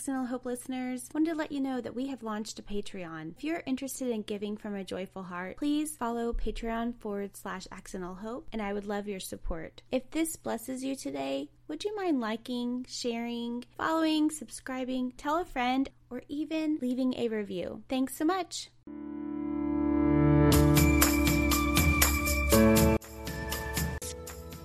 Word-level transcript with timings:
Accidental 0.00 0.24
Hope 0.24 0.46
listeners, 0.46 1.10
wanted 1.12 1.28
to 1.28 1.36
let 1.36 1.52
you 1.52 1.60
know 1.60 1.78
that 1.78 1.94
we 1.94 2.06
have 2.06 2.22
launched 2.22 2.58
a 2.58 2.62
Patreon. 2.62 3.32
If 3.36 3.44
you're 3.44 3.62
interested 3.66 4.08
in 4.08 4.22
giving 4.22 4.56
from 4.56 4.74
a 4.74 4.82
joyful 4.82 5.22
heart, 5.22 5.58
please 5.58 5.94
follow 5.94 6.32
Patreon 6.32 6.94
forward 7.00 7.36
slash 7.36 7.68
Accidental 7.70 8.14
Hope, 8.14 8.48
and 8.50 8.62
I 8.62 8.72
would 8.72 8.86
love 8.86 9.08
your 9.08 9.20
support. 9.20 9.82
If 9.92 10.10
this 10.10 10.36
blesses 10.36 10.82
you 10.82 10.96
today, 10.96 11.50
would 11.68 11.84
you 11.84 11.94
mind 11.94 12.18
liking, 12.18 12.86
sharing, 12.88 13.62
following, 13.76 14.30
subscribing, 14.30 15.12
tell 15.18 15.36
a 15.36 15.44
friend, 15.44 15.90
or 16.08 16.22
even 16.28 16.78
leaving 16.80 17.12
a 17.18 17.28
review? 17.28 17.82
Thanks 17.90 18.16
so 18.16 18.24
much. 18.24 18.70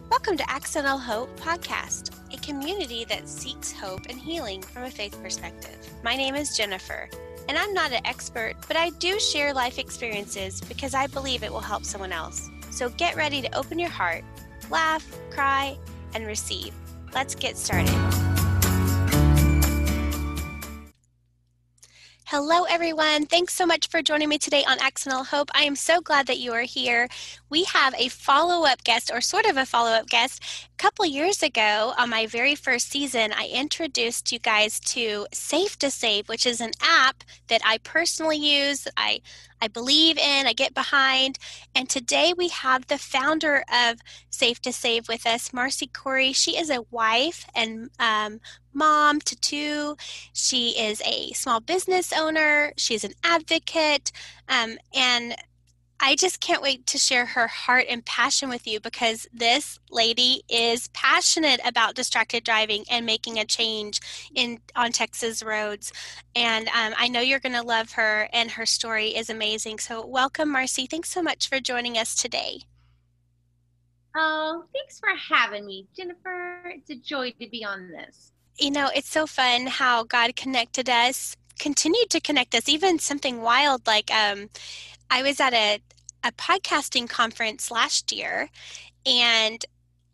Welcome 0.09 0.37
to 0.37 0.49
Accidental 0.49 0.97
Hope 0.97 1.37
Podcast, 1.37 2.14
community 2.45 3.05
that 3.05 3.27
seeks 3.27 3.71
hope 3.71 4.01
and 4.07 4.19
healing 4.19 4.61
from 4.61 4.83
a 4.83 4.91
faith 4.91 5.19
perspective. 5.21 5.77
My 6.03 6.15
name 6.15 6.35
is 6.35 6.55
Jennifer, 6.55 7.09
and 7.49 7.57
I'm 7.57 7.73
not 7.73 7.91
an 7.91 8.05
expert, 8.05 8.53
but 8.67 8.77
I 8.77 8.91
do 8.91 9.19
share 9.19 9.51
life 9.51 9.79
experiences 9.79 10.61
because 10.61 10.93
I 10.93 11.07
believe 11.07 11.43
it 11.43 11.51
will 11.51 11.59
help 11.59 11.83
someone 11.83 12.11
else. 12.11 12.49
So 12.69 12.89
get 12.89 13.15
ready 13.15 13.41
to 13.41 13.57
open 13.57 13.79
your 13.79 13.89
heart, 13.89 14.23
laugh, 14.69 15.05
cry, 15.31 15.75
and 16.13 16.27
receive. 16.27 16.73
Let's 17.15 17.33
get 17.33 17.57
started. 17.57 18.24
Hello, 22.27 22.63
everyone. 22.63 23.27
Thanks 23.27 23.53
so 23.53 23.67
much 23.67 23.87
for 23.87 24.01
joining 24.01 24.29
me 24.29 24.39
today 24.39 24.63
on 24.67 24.79
Accidental 24.79 25.25
Hope. 25.25 25.51
I 25.53 25.61
am 25.65 25.75
so 25.75 26.01
glad 26.01 26.25
that 26.25 26.39
you 26.39 26.53
are 26.53 26.63
here. 26.63 27.07
We 27.51 27.65
have 27.65 27.93
a 27.99 28.07
follow 28.07 28.65
up 28.65 28.83
guest, 28.83 29.11
or 29.13 29.21
sort 29.21 29.45
of 29.45 29.57
a 29.57 29.65
follow 29.67 29.91
up 29.91 30.07
guest. 30.07 30.41
A 30.73 30.77
couple 30.81 31.05
years 31.05 31.43
ago, 31.43 31.93
on 31.99 32.09
my 32.09 32.25
very 32.25 32.55
first 32.55 32.89
season, 32.89 33.31
I 33.31 33.51
introduced 33.53 34.31
you 34.31 34.39
guys 34.39 34.79
to 34.79 35.27
Safe 35.33 35.77
to 35.77 35.91
Save, 35.91 36.27
which 36.27 36.47
is 36.47 36.61
an 36.61 36.71
app 36.81 37.23
that 37.47 37.61
I 37.63 37.77
personally 37.77 38.37
use. 38.37 38.87
I 38.97 39.21
I 39.61 39.67
believe 39.67 40.17
in, 40.17 40.47
I 40.47 40.53
get 40.53 40.73
behind. 40.73 41.39
And 41.73 41.89
today 41.89 42.33
we 42.35 42.49
have 42.49 42.87
the 42.87 42.97
founder 42.97 43.63
of 43.71 43.99
Safe 44.29 44.61
to 44.63 44.73
Save 44.73 45.07
with 45.07 45.25
us, 45.25 45.49
Marci 45.49 45.89
Corry. 45.89 46.35
She 46.35 46.57
is 46.57 46.69
a 46.69 46.83
wife 46.91 47.45
and 47.55 47.89
um, 47.99 48.41
mom 48.75 49.19
to 49.21 49.35
two. 49.37 49.95
She 50.33 50.77
is 50.77 51.01
a 51.01 51.31
small 51.33 51.59
business 51.59 52.13
owner. 52.13 52.73
She's 52.77 53.03
an 53.03 53.13
advocate. 53.23 54.11
Um, 54.49 54.77
and 54.93 55.35
I 55.99 56.15
just 56.15 56.41
can't 56.41 56.61
wait 56.61 56.85
to 56.87 56.97
share 56.97 57.25
her 57.25 57.47
heart 57.47 57.85
and 57.89 58.05
passion 58.05 58.49
with 58.49 58.67
you 58.67 58.79
because 58.81 59.27
this 59.33 59.79
lady 59.89 60.43
is 60.49 60.89
passionate 60.89 61.61
about 61.65 61.95
distracted 61.95 62.43
driving 62.43 62.83
and 62.91 63.05
making 63.05 63.39
a 63.39 63.45
change 63.45 64.01
in 64.35 64.59
on 64.75 64.91
Texas 64.91 65.41
roads. 65.41 65.93
And 66.35 66.67
um, 66.67 66.93
I 66.97 67.07
know 67.07 67.21
you're 67.21 67.39
going 67.39 67.55
to 67.55 67.63
love 67.63 67.93
her, 67.93 68.27
and 68.33 68.51
her 68.51 68.65
story 68.65 69.15
is 69.15 69.29
amazing. 69.29 69.79
So, 69.79 70.05
welcome, 70.05 70.53
Marci. 70.53 70.89
Thanks 70.89 71.09
so 71.09 71.21
much 71.23 71.47
for 71.47 71.61
joining 71.61 71.97
us 71.97 72.13
today. 72.13 72.59
Oh, 74.17 74.65
thanks 74.73 74.99
for 74.99 75.09
having 75.09 75.65
me, 75.65 75.87
Jennifer. 75.95 76.61
It's 76.65 76.89
a 76.89 76.95
joy 76.95 77.31
to 77.39 77.49
be 77.49 77.63
on 77.65 77.89
this. 77.89 78.31
You 78.57 78.71
know, 78.71 78.89
it's 78.95 79.09
so 79.09 79.27
fun 79.27 79.67
how 79.67 80.03
God 80.03 80.35
connected 80.35 80.89
us, 80.89 81.35
continued 81.59 82.09
to 82.11 82.19
connect 82.19 82.55
us, 82.55 82.69
even 82.69 82.99
something 82.99 83.41
wild 83.41 83.85
like 83.85 84.11
um, 84.11 84.49
I 85.09 85.23
was 85.23 85.39
at 85.39 85.53
a, 85.53 85.79
a 86.23 86.31
podcasting 86.31 87.09
conference 87.09 87.69
last 87.69 88.11
year, 88.11 88.49
and 89.05 89.63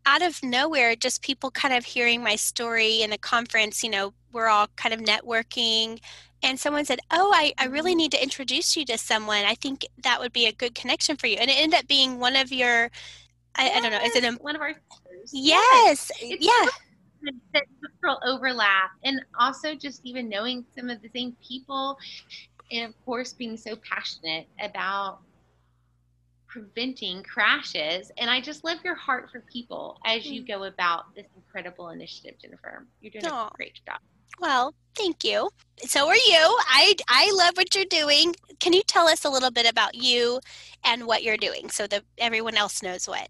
out 0.05 0.21
of 0.21 0.41
nowhere, 0.43 0.95
just 0.95 1.21
people 1.21 1.51
kind 1.51 1.73
of 1.73 1.85
hearing 1.85 2.23
my 2.23 2.35
story 2.35 3.01
in 3.01 3.13
a 3.13 3.17
conference, 3.17 3.83
you 3.83 3.89
know, 3.89 4.13
we're 4.31 4.47
all 4.47 4.67
kind 4.75 4.93
of 4.93 5.01
networking. 5.01 5.99
And 6.43 6.59
someone 6.59 6.85
said, 6.85 6.99
Oh, 7.11 7.31
I, 7.35 7.53
I 7.57 7.65
really 7.65 7.93
need 7.93 8.11
to 8.13 8.21
introduce 8.21 8.75
you 8.75 8.83
to 8.85 8.97
someone. 8.97 9.45
I 9.45 9.55
think 9.55 9.85
that 10.03 10.19
would 10.19 10.33
be 10.33 10.47
a 10.47 10.51
good 10.51 10.73
connection 10.73 11.17
for 11.17 11.27
you. 11.27 11.37
And 11.37 11.51
it 11.51 11.57
ended 11.57 11.79
up 11.79 11.87
being 11.87 12.19
one 12.19 12.35
of 12.35 12.51
your, 12.51 12.89
I, 13.55 13.65
yes, 13.65 13.77
I 13.77 13.81
don't 13.81 13.91
know, 13.91 14.03
is 14.03 14.15
it 14.15 14.23
a, 14.23 14.31
one 14.41 14.55
of 14.55 14.61
our 14.61 14.73
Yes. 15.31 16.11
yes. 16.19 16.37
Yeah. 16.39 16.69
The 17.21 17.61
cultural 17.81 18.19
overlap 18.25 18.91
and 19.03 19.21
also 19.39 19.75
just 19.75 20.01
even 20.03 20.29
knowing 20.29 20.65
some 20.75 20.89
of 20.89 21.01
the 21.01 21.09
same 21.13 21.35
people 21.47 21.97
and 22.71 22.89
of 22.89 23.05
course 23.05 23.33
being 23.33 23.57
so 23.57 23.75
passionate 23.75 24.47
about 24.61 25.19
preventing 26.47 27.23
crashes. 27.23 28.11
And 28.17 28.29
i 28.29 28.41
just 28.41 28.63
love 28.63 28.79
your 28.83 28.95
heart 28.95 29.29
for 29.31 29.41
people 29.41 29.97
as 30.05 30.25
you 30.25 30.41
mm. 30.43 30.47
go 30.47 30.63
about 30.63 31.13
this 31.15 31.27
incredible 31.35 31.89
initiative 31.89 32.35
jennifer. 32.41 32.85
You're 33.01 33.11
doing 33.11 33.25
Aww. 33.25 33.51
a 33.51 33.55
great 33.55 33.79
job. 33.85 33.99
Well 34.39 34.73
thank 34.95 35.23
you. 35.23 35.49
So 35.85 36.07
are 36.07 36.15
you. 36.15 36.59
I 36.67 36.95
i 37.07 37.31
love 37.35 37.55
what 37.55 37.75
you're 37.75 37.85
doing. 37.85 38.35
Can 38.59 38.73
you 38.73 38.83
tell 38.83 39.07
us 39.07 39.25
a 39.25 39.29
little 39.29 39.51
bit 39.51 39.69
about 39.69 39.95
you 39.95 40.39
and 40.83 41.05
what 41.05 41.23
you're 41.23 41.37
doing 41.37 41.69
so 41.69 41.87
that 41.87 42.03
everyone 42.17 42.57
else 42.57 42.81
knows 42.83 43.07
what 43.07 43.29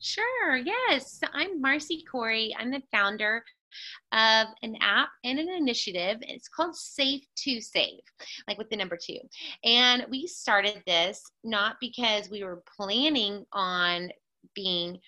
Sure, 0.00 0.56
yes. 0.56 1.20
I'm 1.34 1.62
Marci 1.62 2.02
Corry. 2.10 2.52
I'm 2.58 2.70
the 2.70 2.82
founder 2.90 3.44
of 4.12 4.46
an 4.62 4.76
app 4.80 5.10
and 5.24 5.38
an 5.38 5.50
initiative. 5.50 6.16
It's 6.22 6.48
called 6.48 6.74
Safe 6.74 7.22
to 7.44 7.60
Save, 7.60 8.00
like 8.48 8.56
with 8.56 8.70
the 8.70 8.76
number 8.76 8.96
two. 8.96 9.18
And 9.62 10.06
we 10.08 10.26
started 10.26 10.82
this 10.86 11.22
not 11.44 11.76
because 11.82 12.30
we 12.30 12.42
were 12.42 12.62
planning 12.78 13.44
on 13.52 14.10
being 14.54 14.98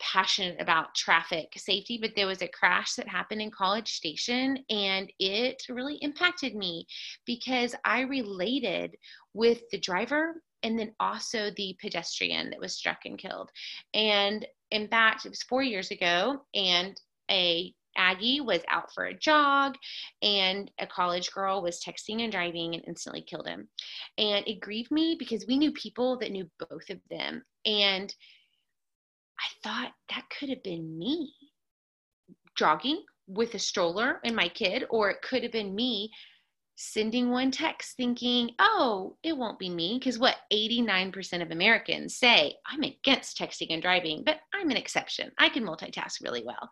passionate 0.00 0.58
about 0.60 0.94
traffic 0.94 1.52
safety, 1.56 1.98
but 2.00 2.12
there 2.16 2.26
was 2.26 2.40
a 2.40 2.48
crash 2.48 2.94
that 2.94 3.08
happened 3.08 3.42
in 3.42 3.50
College 3.50 3.92
Station 3.92 4.64
and 4.70 5.12
it 5.18 5.62
really 5.68 5.96
impacted 5.96 6.54
me 6.54 6.86
because 7.26 7.74
I 7.84 8.02
related 8.02 8.96
with 9.34 9.60
the 9.70 9.78
driver 9.78 10.42
and 10.62 10.78
then 10.78 10.92
also 11.00 11.50
the 11.56 11.76
pedestrian 11.80 12.50
that 12.50 12.60
was 12.60 12.74
struck 12.74 13.00
and 13.04 13.18
killed. 13.18 13.50
And 13.94 14.46
in 14.70 14.88
fact, 14.88 15.24
it 15.24 15.30
was 15.30 15.42
four 15.42 15.62
years 15.62 15.90
ago, 15.90 16.42
and 16.54 17.00
a 17.30 17.74
Aggie 17.96 18.40
was 18.40 18.62
out 18.68 18.92
for 18.94 19.06
a 19.06 19.18
jog, 19.18 19.74
and 20.22 20.70
a 20.78 20.86
college 20.86 21.32
girl 21.32 21.60
was 21.60 21.82
texting 21.82 22.22
and 22.22 22.30
driving 22.30 22.74
and 22.74 22.84
instantly 22.86 23.20
killed 23.20 23.48
him. 23.48 23.68
And 24.16 24.46
it 24.46 24.60
grieved 24.60 24.92
me 24.92 25.16
because 25.18 25.46
we 25.46 25.58
knew 25.58 25.72
people 25.72 26.16
that 26.20 26.30
knew 26.30 26.48
both 26.70 26.88
of 26.90 27.00
them. 27.10 27.42
And 27.66 28.14
I 29.40 29.48
thought 29.62 29.92
that 30.10 30.26
could 30.38 30.48
have 30.48 30.62
been 30.62 30.96
me 30.96 31.32
jogging 32.56 33.02
with 33.26 33.54
a 33.54 33.58
stroller 33.58 34.20
and 34.24 34.34
my 34.34 34.48
kid, 34.48 34.84
or 34.90 35.10
it 35.10 35.22
could 35.22 35.42
have 35.42 35.52
been 35.52 35.74
me 35.74 36.10
sending 36.80 37.30
one 37.30 37.50
text 37.50 37.96
thinking, 37.96 38.52
oh, 38.60 39.16
it 39.24 39.36
won't 39.36 39.58
be 39.58 39.68
me. 39.68 39.98
Because 39.98 40.16
what 40.16 40.36
89% 40.52 41.42
of 41.42 41.50
Americans 41.50 42.16
say, 42.16 42.54
I'm 42.66 42.84
against 42.84 43.36
texting 43.36 43.66
and 43.70 43.82
driving, 43.82 44.22
but 44.24 44.36
I'm 44.54 44.70
an 44.70 44.76
exception. 44.76 45.32
I 45.38 45.48
can 45.48 45.64
multitask 45.64 46.22
really 46.22 46.44
well. 46.46 46.70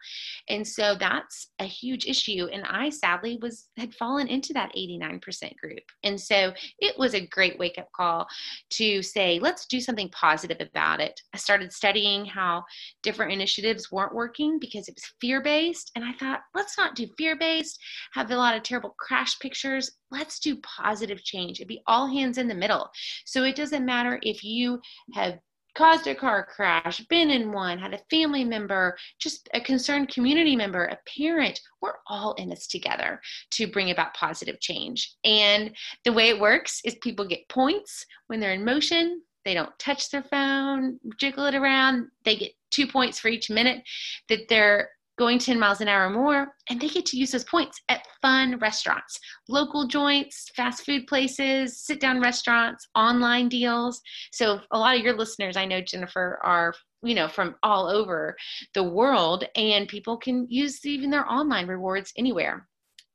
And 0.49 0.67
so 0.67 0.95
that's 0.99 1.49
a 1.59 1.65
huge 1.65 2.07
issue. 2.07 2.47
And 2.53 2.65
I 2.67 2.89
sadly 2.89 3.37
was 3.43 3.67
had 3.77 3.95
fallen 3.95 4.29
into 4.29 4.53
that 4.53 4.73
89% 4.77 5.57
group. 5.57 5.83
And 6.05 6.21
so 6.21 6.53
it 6.79 6.97
was 6.97 7.15
a 7.15 7.27
great 7.27 7.59
wake 7.59 7.77
up 7.77 7.89
call 7.95 8.29
to 8.75 9.03
say, 9.03 9.41
let's 9.41 9.67
do 9.67 9.81
something 9.81 10.09
positive 10.11 10.59
about 10.61 11.01
it. 11.01 11.21
I 11.35 11.39
started 11.39 11.73
studying 11.73 12.25
how 12.25 12.63
different 13.03 13.33
initiatives 13.33 13.91
weren't 13.91 14.15
working 14.15 14.61
because 14.61 14.87
it 14.87 14.95
was 14.95 15.13
fear 15.21 15.43
based. 15.43 15.91
And 15.97 16.05
I 16.05 16.13
thought, 16.13 16.43
let's 16.55 16.79
not 16.79 16.95
do 16.95 17.09
fear 17.19 17.37
based, 17.37 17.81
have 18.13 18.31
a 18.31 18.37
lot 18.37 18.57
of 18.57 18.63
terrible 18.63 18.95
crash 19.01 19.37
pictures 19.41 19.96
let's 20.11 20.39
do 20.39 20.57
positive 20.57 21.23
change. 21.23 21.59
It'd 21.59 21.69
be 21.69 21.83
all 21.87 22.07
hands 22.07 22.39
in 22.39 22.49
the 22.49 22.55
middle. 22.55 22.91
So 23.25 23.45
it 23.45 23.57
doesn't 23.57 23.85
matter 23.85 24.19
if 24.23 24.45
you 24.45 24.81
have 25.15 25.39
caused 25.77 26.07
a 26.07 26.15
car 26.15 26.45
crash, 26.45 27.01
been 27.09 27.31
in 27.31 27.53
one, 27.53 27.79
had 27.79 27.93
a 27.93 28.01
family 28.11 28.45
member, 28.45 28.97
just 29.19 29.49
a 29.53 29.61
concerned 29.61 30.09
community 30.09 30.57
member, 30.57 30.87
a 30.87 30.99
parent, 31.19 31.61
we're 31.83 31.93
all 32.07 32.33
in 32.35 32.49
this 32.49 32.67
together 32.67 33.21
to 33.51 33.67
bring 33.67 33.91
about 33.91 34.15
positive 34.15 34.59
change. 34.59 35.15
And 35.25 35.77
the 36.05 36.13
way 36.13 36.31
it 36.31 36.41
works 36.41 36.81
is 36.85 36.97
people 37.03 37.27
get 37.27 37.49
points 37.49 38.07
when 38.29 38.41
they're 38.41 38.55
in 38.55 38.65
motion. 38.65 39.23
They 39.45 39.55
don't 39.55 39.79
touch 39.79 40.11
their 40.11 40.25
phone, 40.25 40.99
jiggle 41.21 41.45
it 41.45 41.55
around. 41.55 42.09
They 42.25 42.37
get 42.37 42.53
two 42.71 42.87
points 42.87 43.21
for 43.21 43.29
each 43.29 43.51
minute 43.51 43.83
that 44.29 44.49
they're 44.49 44.89
going 45.19 45.39
10 45.39 45.59
miles 45.59 45.81
an 45.81 45.89
hour 45.89 46.07
or 46.07 46.11
more, 46.11 46.49
and 46.69 46.81
they 46.81 46.89
get 46.89 47.07
to 47.07 47.17
use 47.17 47.31
those 47.31 47.45
points 47.45 47.81
at 47.89 48.07
fun 48.23 48.59
restaurants, 48.59 49.19
local 49.49 49.87
joints, 49.87 50.51
fast 50.55 50.85
food 50.85 51.07
places, 51.07 51.81
sit 51.81 52.01
down 52.01 52.21
restaurants, 52.21 52.87
online 52.95 53.49
deals. 53.49 54.01
So, 54.33 54.61
a 54.71 54.79
lot 54.79 54.97
of 54.97 55.03
your 55.03 55.17
listeners, 55.17 55.57
I 55.57 55.65
know, 55.65 55.81
Jennifer, 55.81 56.39
are 56.43 56.75
you 57.03 57.15
know 57.15 57.29
from 57.29 57.55
all 57.63 57.87
over 57.87 58.35
the 58.75 58.83
world 58.83 59.45
and 59.55 59.87
people 59.87 60.17
can 60.17 60.47
use 60.49 60.85
even 60.85 61.11
their 61.11 61.31
online 61.31 61.67
rewards 61.67 62.13
anywhere 62.17 62.67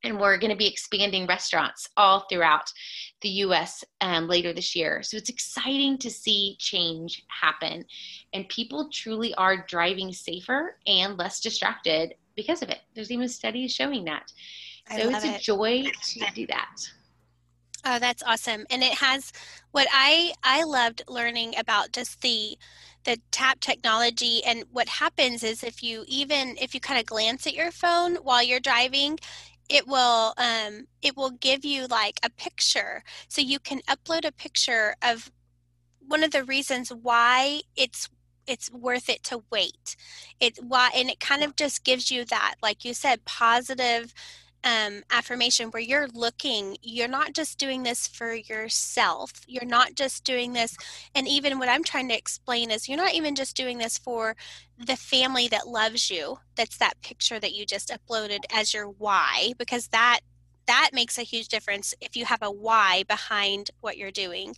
and 0.04 0.18
we're 0.18 0.38
going 0.38 0.50
to 0.50 0.56
be 0.56 0.66
expanding 0.66 1.26
restaurants 1.26 1.88
all 1.96 2.26
throughout 2.28 2.72
the 3.20 3.28
US 3.28 3.84
um, 4.00 4.28
later 4.28 4.52
this 4.52 4.74
year. 4.74 5.02
So 5.02 5.16
it's 5.16 5.28
exciting 5.28 5.98
to 5.98 6.10
see 6.10 6.56
change 6.58 7.24
happen. 7.28 7.84
And 8.32 8.48
people 8.48 8.88
truly 8.92 9.34
are 9.34 9.64
driving 9.66 10.12
safer 10.12 10.76
and 10.86 11.16
less 11.18 11.40
distracted 11.40 12.14
because 12.36 12.62
of 12.62 12.70
it. 12.70 12.80
There's 12.94 13.10
even 13.10 13.28
studies 13.28 13.72
showing 13.72 14.04
that. 14.04 14.32
so 14.90 15.08
it's 15.10 15.24
a 15.24 15.36
it. 15.36 15.40
joy 15.40 15.84
to 15.84 16.26
do 16.34 16.46
that. 16.48 16.76
Oh, 17.84 17.98
that's 17.98 18.22
awesome. 18.22 18.64
And 18.70 18.82
it 18.82 18.94
has 18.94 19.32
what 19.72 19.88
I 19.92 20.32
I 20.44 20.62
loved 20.62 21.02
learning 21.08 21.54
about 21.58 21.92
just 21.92 22.20
the 22.22 22.56
the 23.04 23.18
tap 23.32 23.58
technology 23.58 24.42
and 24.44 24.64
what 24.70 24.88
happens 24.88 25.42
is 25.42 25.64
if 25.64 25.82
you 25.82 26.04
even 26.06 26.56
if 26.60 26.74
you 26.74 26.80
kind 26.80 27.00
of 27.00 27.06
glance 27.06 27.46
at 27.46 27.54
your 27.54 27.72
phone 27.72 28.16
while 28.16 28.42
you're 28.42 28.60
driving 28.60 29.18
it 29.72 29.88
will 29.88 30.34
um, 30.36 30.86
it 31.00 31.16
will 31.16 31.30
give 31.30 31.64
you 31.64 31.86
like 31.86 32.20
a 32.22 32.30
picture. 32.30 33.02
So 33.28 33.40
you 33.40 33.58
can 33.58 33.80
upload 33.88 34.26
a 34.26 34.32
picture 34.32 34.94
of 35.02 35.32
one 36.06 36.22
of 36.22 36.30
the 36.32 36.44
reasons 36.44 36.90
why 36.90 37.62
it's 37.76 38.10
it's 38.46 38.70
worth 38.70 39.08
it 39.08 39.22
to 39.24 39.42
wait. 39.50 39.96
It 40.40 40.58
why 40.62 40.90
and 40.94 41.08
it 41.08 41.20
kind 41.20 41.42
of 41.42 41.56
just 41.56 41.84
gives 41.84 42.10
you 42.10 42.24
that 42.26 42.56
like 42.62 42.84
you 42.84 42.92
said 42.94 43.24
positive 43.24 44.12
um, 44.64 45.02
affirmation 45.10 45.70
where 45.70 45.82
you're 45.82 46.08
looking, 46.08 46.76
you're 46.82 47.08
not 47.08 47.32
just 47.32 47.58
doing 47.58 47.82
this 47.82 48.06
for 48.06 48.34
yourself. 48.34 49.32
You're 49.46 49.64
not 49.64 49.94
just 49.94 50.24
doing 50.24 50.52
this. 50.52 50.76
And 51.14 51.26
even 51.26 51.58
what 51.58 51.68
I'm 51.68 51.84
trying 51.84 52.08
to 52.08 52.16
explain 52.16 52.70
is 52.70 52.88
you're 52.88 52.96
not 52.96 53.14
even 53.14 53.34
just 53.34 53.56
doing 53.56 53.78
this 53.78 53.98
for 53.98 54.36
the 54.78 54.96
family 54.96 55.48
that 55.48 55.66
loves 55.66 56.10
you. 56.10 56.38
That's 56.56 56.78
that 56.78 57.00
picture 57.02 57.40
that 57.40 57.54
you 57.54 57.66
just 57.66 57.90
uploaded 57.90 58.40
as 58.52 58.72
your 58.72 58.86
why, 58.86 59.52
because 59.58 59.88
that 59.88 60.20
that 60.66 60.90
makes 60.92 61.18
a 61.18 61.22
huge 61.22 61.48
difference 61.48 61.92
if 62.00 62.16
you 62.16 62.24
have 62.24 62.40
a 62.40 62.50
why 62.50 63.02
behind 63.08 63.70
what 63.80 63.98
you're 63.98 64.12
doing. 64.12 64.54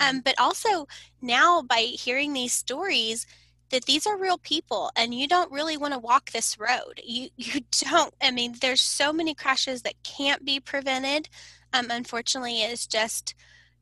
Um, 0.00 0.20
but 0.20 0.34
also 0.36 0.88
now 1.22 1.62
by 1.62 1.76
hearing 1.76 2.32
these 2.32 2.52
stories, 2.52 3.24
that 3.70 3.84
these 3.86 4.06
are 4.06 4.18
real 4.18 4.38
people 4.38 4.90
and 4.96 5.14
you 5.14 5.26
don't 5.26 5.50
really 5.50 5.76
want 5.76 5.92
to 5.92 5.98
walk 5.98 6.30
this 6.30 6.58
road. 6.58 7.00
You 7.02 7.28
you 7.36 7.60
don't 7.80 8.14
I 8.22 8.30
mean 8.30 8.54
there's 8.60 8.82
so 8.82 9.12
many 9.12 9.34
crashes 9.34 9.82
that 9.82 10.02
can't 10.02 10.44
be 10.44 10.60
prevented. 10.60 11.28
Um, 11.72 11.86
unfortunately 11.90 12.62
it's 12.62 12.86
just 12.86 13.34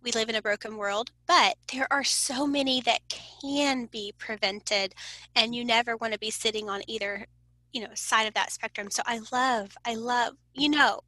we 0.03 0.11
live 0.13 0.29
in 0.29 0.35
a 0.35 0.43
broken 0.43 0.77
world, 0.77 1.13
but 1.27 1.57
there 1.73 1.87
are 1.93 2.03
so 2.03 2.45
many 2.45 2.81
that 2.81 3.01
can 3.09 3.87
be 3.87 4.13
prevented 4.19 4.95
and 5.37 5.55
you 5.55 5.65
never 5.65 5.97
want 5.97 6.13
to 6.13 6.19
be 6.19 6.31
sitting 6.31 6.69
on 6.69 6.83
either, 6.89 7.27
you 7.73 7.83
know, 7.83 7.91
side 7.95 8.27
of 8.27 8.35
that 8.35 8.51
spectrum. 8.51 8.91
So 8.91 9.03
I 9.07 9.21
love 9.31 9.77
I 9.85 9.95
love, 9.95 10.35
you 10.55 10.69
know, 10.69 11.01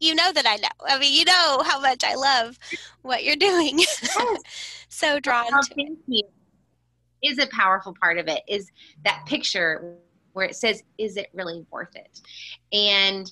you 0.00 0.14
know 0.14 0.32
that 0.32 0.46
I 0.46 0.56
know. 0.56 0.68
I 0.86 0.98
mean, 0.98 1.14
you 1.14 1.24
know 1.24 1.62
how 1.64 1.80
much 1.80 2.02
I 2.04 2.14
love 2.14 2.58
what 3.02 3.24
you're 3.24 3.36
doing. 3.36 3.78
Yes. 3.78 4.18
so 4.88 5.20
drawn 5.20 5.46
oh, 5.52 5.62
to 5.62 5.74
thank 5.74 5.98
you 6.08 6.24
is 7.22 7.38
a 7.38 7.46
powerful 7.48 7.94
part 8.00 8.18
of 8.18 8.28
it 8.28 8.42
is 8.48 8.70
that 9.04 9.24
picture 9.26 9.96
where 10.32 10.46
it 10.46 10.56
says 10.56 10.82
is 10.98 11.16
it 11.16 11.28
really 11.34 11.64
worth 11.70 11.94
it? 11.94 12.20
And 12.72 13.30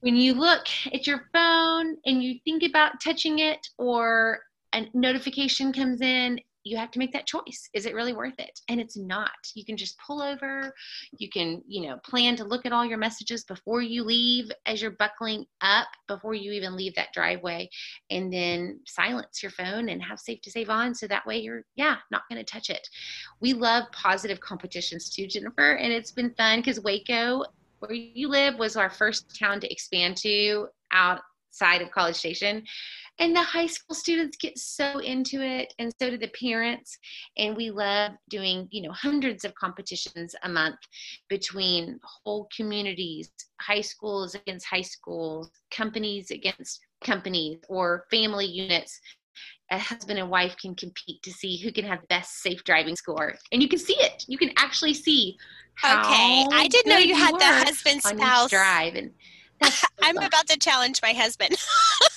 when 0.00 0.16
you 0.16 0.34
look 0.34 0.66
at 0.92 1.06
your 1.06 1.28
phone 1.32 1.96
and 2.06 2.22
you 2.22 2.38
think 2.44 2.62
about 2.62 3.00
touching 3.02 3.38
it 3.38 3.66
or 3.78 4.40
a 4.74 4.86
notification 4.94 5.72
comes 5.72 6.00
in 6.00 6.40
you 6.64 6.76
have 6.76 6.90
to 6.92 6.98
make 6.98 7.12
that 7.12 7.26
choice. 7.26 7.68
Is 7.74 7.86
it 7.86 7.94
really 7.94 8.12
worth 8.12 8.38
it? 8.38 8.60
And 8.68 8.80
it's 8.80 8.96
not. 8.96 9.30
You 9.54 9.64
can 9.64 9.76
just 9.76 9.98
pull 9.98 10.22
over. 10.22 10.72
You 11.18 11.28
can 11.28 11.62
you 11.66 11.88
know 11.88 11.96
plan 12.04 12.36
to 12.36 12.44
look 12.44 12.66
at 12.66 12.72
all 12.72 12.84
your 12.84 12.98
messages 12.98 13.44
before 13.44 13.82
you 13.82 14.04
leave 14.04 14.50
as 14.66 14.80
you're 14.80 14.92
buckling 14.92 15.44
up 15.60 15.88
before 16.08 16.34
you 16.34 16.52
even 16.52 16.76
leave 16.76 16.94
that 16.94 17.12
driveway 17.12 17.68
and 18.10 18.32
then 18.32 18.80
silence 18.86 19.42
your 19.42 19.52
phone 19.52 19.88
and 19.88 20.02
have 20.02 20.18
safe 20.18 20.40
to 20.42 20.50
save 20.50 20.70
on 20.70 20.94
so 20.94 21.06
that 21.06 21.26
way 21.26 21.38
you're 21.38 21.64
yeah 21.76 21.96
not 22.10 22.22
going 22.28 22.42
to 22.42 22.52
touch 22.52 22.70
it. 22.70 22.86
We 23.40 23.52
love 23.52 23.84
positive 23.92 24.40
competitions 24.40 25.10
too 25.10 25.26
jennifer 25.26 25.74
and 25.74 25.92
it's 25.92 26.12
been 26.12 26.34
fun 26.34 26.60
because 26.60 26.80
waco 26.80 27.44
where 27.80 27.92
you 27.92 28.28
live 28.28 28.58
was 28.58 28.76
our 28.76 28.90
first 28.90 29.38
town 29.38 29.60
to 29.60 29.72
expand 29.72 30.16
to 30.16 30.68
outside 30.92 31.82
of 31.82 31.90
college 31.90 32.16
station 32.16 32.62
and 33.18 33.36
the 33.36 33.42
high 33.42 33.66
school 33.66 33.94
students 33.94 34.36
get 34.36 34.58
so 34.58 34.98
into 34.98 35.40
it 35.42 35.72
and 35.78 35.92
so 36.00 36.10
do 36.10 36.18
the 36.18 36.28
parents. 36.28 36.98
And 37.36 37.56
we 37.56 37.70
love 37.70 38.12
doing 38.28 38.68
you 38.70 38.82
know 38.82 38.92
hundreds 38.92 39.44
of 39.44 39.54
competitions 39.54 40.34
a 40.42 40.48
month 40.48 40.78
between 41.28 42.00
whole 42.02 42.48
communities 42.54 43.30
high 43.60 43.80
schools 43.80 44.34
against 44.34 44.66
high 44.66 44.82
schools 44.82 45.50
companies 45.70 46.30
against 46.30 46.80
companies 47.04 47.58
or 47.68 48.04
family 48.10 48.46
units. 48.46 49.00
A 49.70 49.78
husband 49.78 50.18
and 50.18 50.28
wife 50.28 50.54
can 50.60 50.74
compete 50.74 51.22
to 51.22 51.32
see 51.32 51.56
who 51.56 51.72
can 51.72 51.84
have 51.84 52.02
the 52.02 52.06
best 52.08 52.42
safe 52.42 52.62
driving 52.64 52.94
score. 52.94 53.34
And 53.52 53.62
you 53.62 53.68
can 53.68 53.78
see 53.78 53.96
it. 53.98 54.24
You 54.28 54.36
can 54.36 54.50
actually 54.58 54.92
see 54.92 55.38
okay 55.84 56.46
i 56.52 56.68
didn't 56.68 56.90
know 56.90 56.98
you, 56.98 57.08
you 57.08 57.16
had 57.16 57.34
the 57.38 57.44
husband 57.44 58.02
spouse. 58.02 58.50
drive 58.50 58.94
and 58.94 59.10
i'm 60.02 60.16
about 60.18 60.46
to 60.46 60.58
challenge 60.58 61.00
my 61.02 61.12
husband 61.12 61.56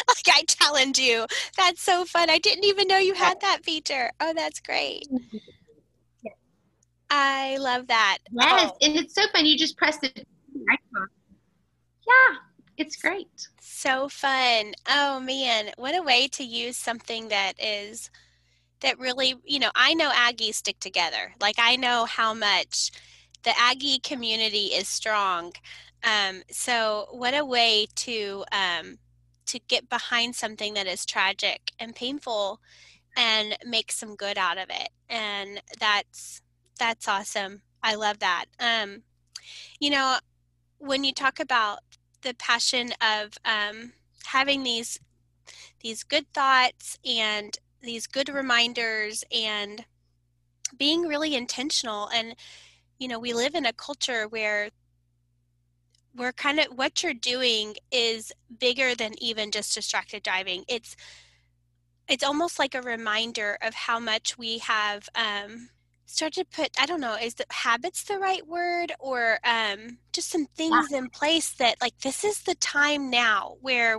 like 0.08 0.36
I 0.36 0.42
challenge 0.48 0.98
you. 0.98 1.26
That's 1.56 1.82
so 1.82 2.04
fun. 2.04 2.30
I 2.30 2.38
didn't 2.38 2.64
even 2.64 2.88
know 2.88 2.98
you 2.98 3.14
had 3.14 3.40
that 3.40 3.64
feature. 3.64 4.10
Oh, 4.20 4.32
that's 4.34 4.60
great. 4.60 5.06
I 7.08 7.56
love 7.58 7.86
that. 7.86 8.18
Yes, 8.32 8.70
oh. 8.72 8.76
and 8.82 8.96
it's 8.96 9.14
so 9.14 9.22
fun. 9.32 9.46
You 9.46 9.56
just 9.56 9.76
press 9.76 9.98
the 9.98 10.08
icon. 10.08 11.08
Yeah, 12.06 12.36
it's 12.76 12.96
great. 12.96 13.48
So 13.60 14.08
fun. 14.08 14.74
Oh 14.88 15.20
man, 15.20 15.70
what 15.76 15.96
a 15.96 16.02
way 16.02 16.28
to 16.28 16.44
use 16.44 16.76
something 16.76 17.28
that 17.28 17.54
is 17.62 18.10
that 18.80 18.98
really, 18.98 19.36
you 19.44 19.58
know, 19.58 19.70
I 19.74 19.94
know 19.94 20.10
Aggies 20.10 20.54
stick 20.54 20.78
together. 20.80 21.32
Like 21.40 21.56
I 21.58 21.76
know 21.76 22.04
how 22.04 22.34
much 22.34 22.90
the 23.42 23.52
Aggie 23.58 24.00
community 24.00 24.66
is 24.66 24.88
strong. 24.88 25.52
Um, 26.04 26.42
so 26.50 27.06
what 27.10 27.34
a 27.34 27.44
way 27.44 27.86
to 27.96 28.44
um, 28.52 28.98
to 29.46 29.58
get 29.68 29.88
behind 29.88 30.34
something 30.34 30.74
that 30.74 30.86
is 30.86 31.06
tragic 31.06 31.72
and 31.78 31.94
painful 31.94 32.60
and 33.16 33.56
make 33.64 33.90
some 33.90 34.14
good 34.16 34.36
out 34.36 34.58
of 34.58 34.68
it 34.70 34.90
and 35.08 35.60
that's 35.80 36.42
that's 36.78 37.08
awesome. 37.08 37.62
I 37.82 37.94
love 37.94 38.18
that. 38.18 38.46
Um 38.60 39.02
you 39.80 39.90
know 39.90 40.18
when 40.78 41.04
you 41.04 41.12
talk 41.12 41.40
about 41.40 41.80
the 42.22 42.34
passion 42.34 42.90
of 43.00 43.32
um, 43.44 43.92
having 44.24 44.62
these 44.62 44.98
these 45.80 46.02
good 46.02 46.26
thoughts 46.32 46.98
and 47.04 47.56
these 47.82 48.06
good 48.06 48.28
reminders 48.28 49.22
and 49.32 49.84
being 50.76 51.02
really 51.02 51.36
intentional 51.36 52.08
and 52.08 52.34
you 52.98 53.06
know 53.06 53.18
we 53.18 53.32
live 53.32 53.54
in 53.54 53.66
a 53.66 53.72
culture 53.72 54.26
where 54.26 54.70
we're 56.16 56.32
kind 56.32 56.58
of 56.58 56.66
what 56.66 57.02
you're 57.02 57.14
doing 57.14 57.74
is 57.90 58.32
bigger 58.58 58.94
than 58.94 59.12
even 59.22 59.50
just 59.50 59.74
distracted 59.74 60.22
driving 60.22 60.64
it's 60.68 60.96
it's 62.08 62.24
almost 62.24 62.58
like 62.58 62.74
a 62.74 62.82
reminder 62.82 63.58
of 63.62 63.74
how 63.74 63.98
much 63.98 64.38
we 64.38 64.58
have 64.58 65.08
um, 65.16 65.68
started 66.06 66.48
to 66.48 66.56
put 66.56 66.70
i 66.80 66.86
don't 66.86 67.00
know 67.00 67.16
is 67.16 67.34
the 67.34 67.44
habits 67.50 68.04
the 68.04 68.18
right 68.18 68.46
word? 68.46 68.92
Or 68.98 69.38
um, 69.44 69.98
just 70.12 70.30
some 70.30 70.46
things 70.46 70.92
in 70.92 71.08
place 71.10 71.50
that 71.54 71.76
like 71.80 71.98
this 72.00 72.24
is 72.24 72.40
the 72.42 72.54
time 72.56 73.10
now 73.10 73.56
where 73.60 73.98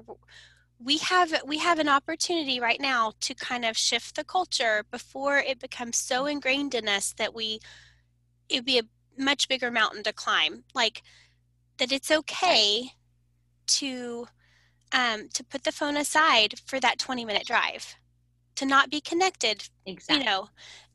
we 0.79 0.97
have 0.99 1.33
we 1.45 1.57
have 1.57 1.79
an 1.79 1.89
opportunity 1.89 2.59
right 2.59 2.79
now 2.79 3.13
to 3.21 3.33
kind 3.35 3.65
of 3.65 3.77
shift 3.77 4.15
the 4.15 4.23
culture 4.23 4.85
before 4.91 5.37
it 5.37 5.59
becomes 5.59 5.97
so 5.97 6.25
ingrained 6.25 6.75
in 6.75 6.87
us 6.87 7.13
that 7.17 7.33
we 7.33 7.59
it'd 8.49 8.65
be 8.65 8.79
a 8.79 8.83
much 9.21 9.47
bigger 9.47 9.71
mountain 9.71 10.03
to 10.03 10.13
climb. 10.13 10.63
Like 10.73 11.01
that 11.77 11.91
it's 11.91 12.11
okay 12.11 12.91
to 13.67 14.27
um, 14.93 15.27
to 15.33 15.43
put 15.43 15.63
the 15.63 15.71
phone 15.71 15.97
aside 15.97 16.55
for 16.65 16.79
that 16.79 16.97
20 16.97 17.25
minute 17.25 17.45
drive 17.45 17.95
to 18.55 18.65
not 18.65 18.89
be 18.89 19.01
connected 19.01 19.69
exactly. 19.85 20.23
you 20.23 20.29
know 20.29 20.49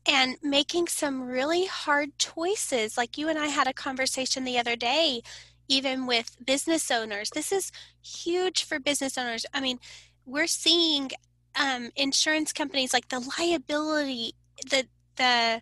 and 0.05 0.35
making 0.43 0.87
some 0.87 1.21
really 1.21 1.65
hard 1.65 2.17
choices. 2.17 2.97
Like 2.97 3.17
you 3.17 3.29
and 3.29 3.39
i 3.39 3.47
had 3.47 3.67
a 3.67 3.73
conversation 3.73 4.43
the 4.43 4.59
other 4.59 4.75
day 4.75 5.21
even 5.69 6.05
with 6.05 6.35
business 6.45 6.91
owners. 6.91 7.29
This 7.29 7.51
is 7.51 7.71
huge 8.03 8.65
for 8.65 8.79
business 8.79 9.17
owners. 9.17 9.45
I 9.53 9.61
mean 9.61 9.79
we're 10.25 10.47
seeing 10.47 11.11
um, 11.59 11.91
insurance 11.95 12.51
companies 12.51 12.93
like 12.93 13.09
the 13.09 13.19
liability 13.39 14.33
the 14.69 14.85
the 15.15 15.61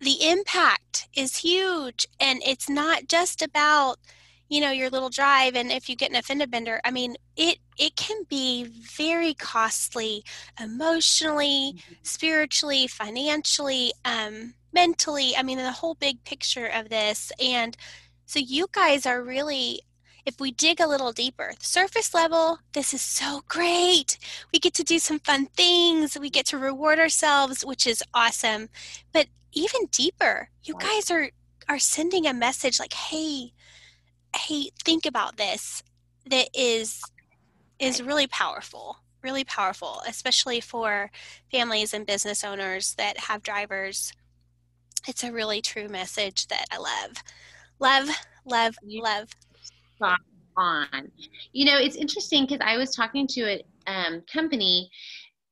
the 0.00 0.28
impact 0.28 1.08
is 1.14 1.38
huge 1.38 2.06
and 2.20 2.40
it's 2.44 2.68
not 2.68 3.08
just 3.08 3.42
about 3.42 3.98
you 4.48 4.60
know 4.60 4.70
your 4.70 4.90
little 4.90 5.10
drive 5.10 5.54
and 5.54 5.70
if 5.70 5.88
you 5.88 5.96
get 5.96 6.10
an 6.10 6.16
offender 6.16 6.46
bender 6.46 6.80
i 6.84 6.90
mean 6.90 7.16
it 7.36 7.58
it 7.76 7.96
can 7.96 8.22
be 8.28 8.64
very 8.64 9.34
costly 9.34 10.24
emotionally 10.60 11.74
mm-hmm. 11.74 11.94
spiritually 12.02 12.86
financially 12.86 13.92
um, 14.04 14.54
mentally 14.72 15.36
i 15.36 15.42
mean 15.42 15.58
the 15.58 15.72
whole 15.72 15.94
big 15.94 16.22
picture 16.24 16.66
of 16.66 16.88
this 16.88 17.32
and 17.40 17.76
so 18.26 18.38
you 18.38 18.66
guys 18.72 19.06
are 19.06 19.22
really 19.22 19.80
if 20.28 20.40
we 20.40 20.50
dig 20.50 20.80
a 20.80 20.86
little 20.86 21.12
deeper 21.12 21.52
surface 21.58 22.14
level 22.14 22.58
this 22.72 22.94
is 22.94 23.00
so 23.00 23.42
great 23.48 24.18
we 24.52 24.58
get 24.58 24.74
to 24.74 24.84
do 24.84 24.98
some 24.98 25.18
fun 25.18 25.46
things 25.46 26.16
we 26.20 26.30
get 26.30 26.46
to 26.46 26.58
reward 26.58 26.98
ourselves 26.98 27.64
which 27.64 27.86
is 27.86 28.02
awesome 28.14 28.68
but 29.12 29.26
even 29.52 29.86
deeper 29.90 30.48
you 30.62 30.74
guys 30.78 31.10
are 31.10 31.30
are 31.68 31.78
sending 31.78 32.26
a 32.26 32.34
message 32.34 32.78
like 32.78 32.92
hey 32.92 33.52
hey, 34.34 34.70
think 34.84 35.06
about 35.06 35.36
this. 35.36 35.82
That 36.26 36.48
is 36.54 37.02
is 37.78 38.02
really 38.02 38.26
powerful 38.26 38.98
really 39.24 39.42
powerful, 39.42 40.00
especially 40.06 40.60
for 40.60 41.10
families 41.50 41.92
and 41.92 42.06
business 42.06 42.44
owners 42.44 42.94
that 42.94 43.18
have 43.18 43.42
drivers. 43.42 44.12
It's 45.08 45.24
a 45.24 45.32
really 45.32 45.60
true 45.60 45.88
message 45.88 46.46
that 46.46 46.66
I 46.70 46.78
love. 46.78 47.16
Love, 47.80 48.08
love, 48.44 48.76
you 48.86 49.02
love. 50.00 50.18
On. 50.56 51.12
You 51.52 51.66
know, 51.66 51.78
it's 51.78 51.94
interesting 51.94 52.44
because 52.44 52.58
I 52.60 52.76
was 52.78 52.92
talking 52.92 53.28
to 53.28 53.42
a 53.42 53.62
um, 53.86 54.22
company 54.32 54.90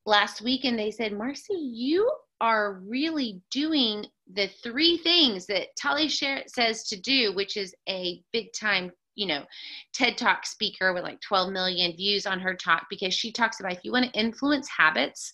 last 0.05 0.43
week 0.43 0.65
and 0.65 0.77
they 0.77 0.91
said, 0.91 1.13
Marci, 1.13 1.51
you 1.51 2.11
are 2.41 2.81
really 2.85 3.41
doing 3.53 4.05
the 4.33 4.49
three 4.65 4.99
things 4.99 5.47
that 5.47 5.69
Tali 5.77 6.09
says 6.09 6.89
to 6.89 7.01
do, 7.01 7.33
which 7.35 7.57
is 7.57 7.73
a 7.89 8.21
big 8.33 8.53
time 8.53 8.91
you 9.17 9.27
know 9.27 9.45
ted 9.93 10.17
talk 10.17 10.47
speaker 10.47 10.93
with 10.93 11.03
like 11.03 11.21
12 11.23 11.51
million 11.51 11.97
views 11.97 12.27
on 12.27 12.39
her 12.39 12.55
talk 12.55 12.87
because 12.89 13.13
she 13.13 13.33
talks 13.33 13.59
about 13.59 13.73
if 13.73 13.83
you 13.83 13.91
want 13.91 14.05
to 14.05 14.21
influence 14.21 14.69
habits 14.69 15.33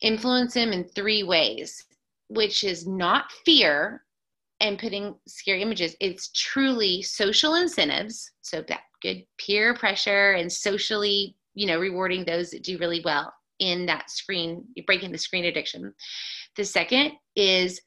influence 0.00 0.54
them 0.54 0.72
in 0.72 0.88
three 0.88 1.22
ways 1.22 1.84
which 2.28 2.64
is 2.64 2.86
not 2.86 3.30
fear 3.44 4.02
and 4.60 4.78
putting 4.78 5.14
scary 5.26 5.62
images 5.62 5.94
it's 6.00 6.30
truly 6.32 7.02
social 7.02 7.54
incentives 7.54 8.30
so 8.40 8.62
that 8.68 8.80
good 9.02 9.22
peer 9.38 9.74
pressure 9.74 10.32
and 10.32 10.50
socially 10.50 11.36
you 11.54 11.66
know 11.66 11.78
rewarding 11.78 12.24
those 12.24 12.50
that 12.50 12.62
do 12.62 12.78
really 12.78 13.02
well 13.04 13.32
in 13.58 13.86
that 13.86 14.10
screen 14.10 14.64
breaking 14.86 15.12
the 15.12 15.18
screen 15.18 15.46
addiction 15.46 15.92
the 16.56 16.64
second 16.64 17.12
is 17.34 17.80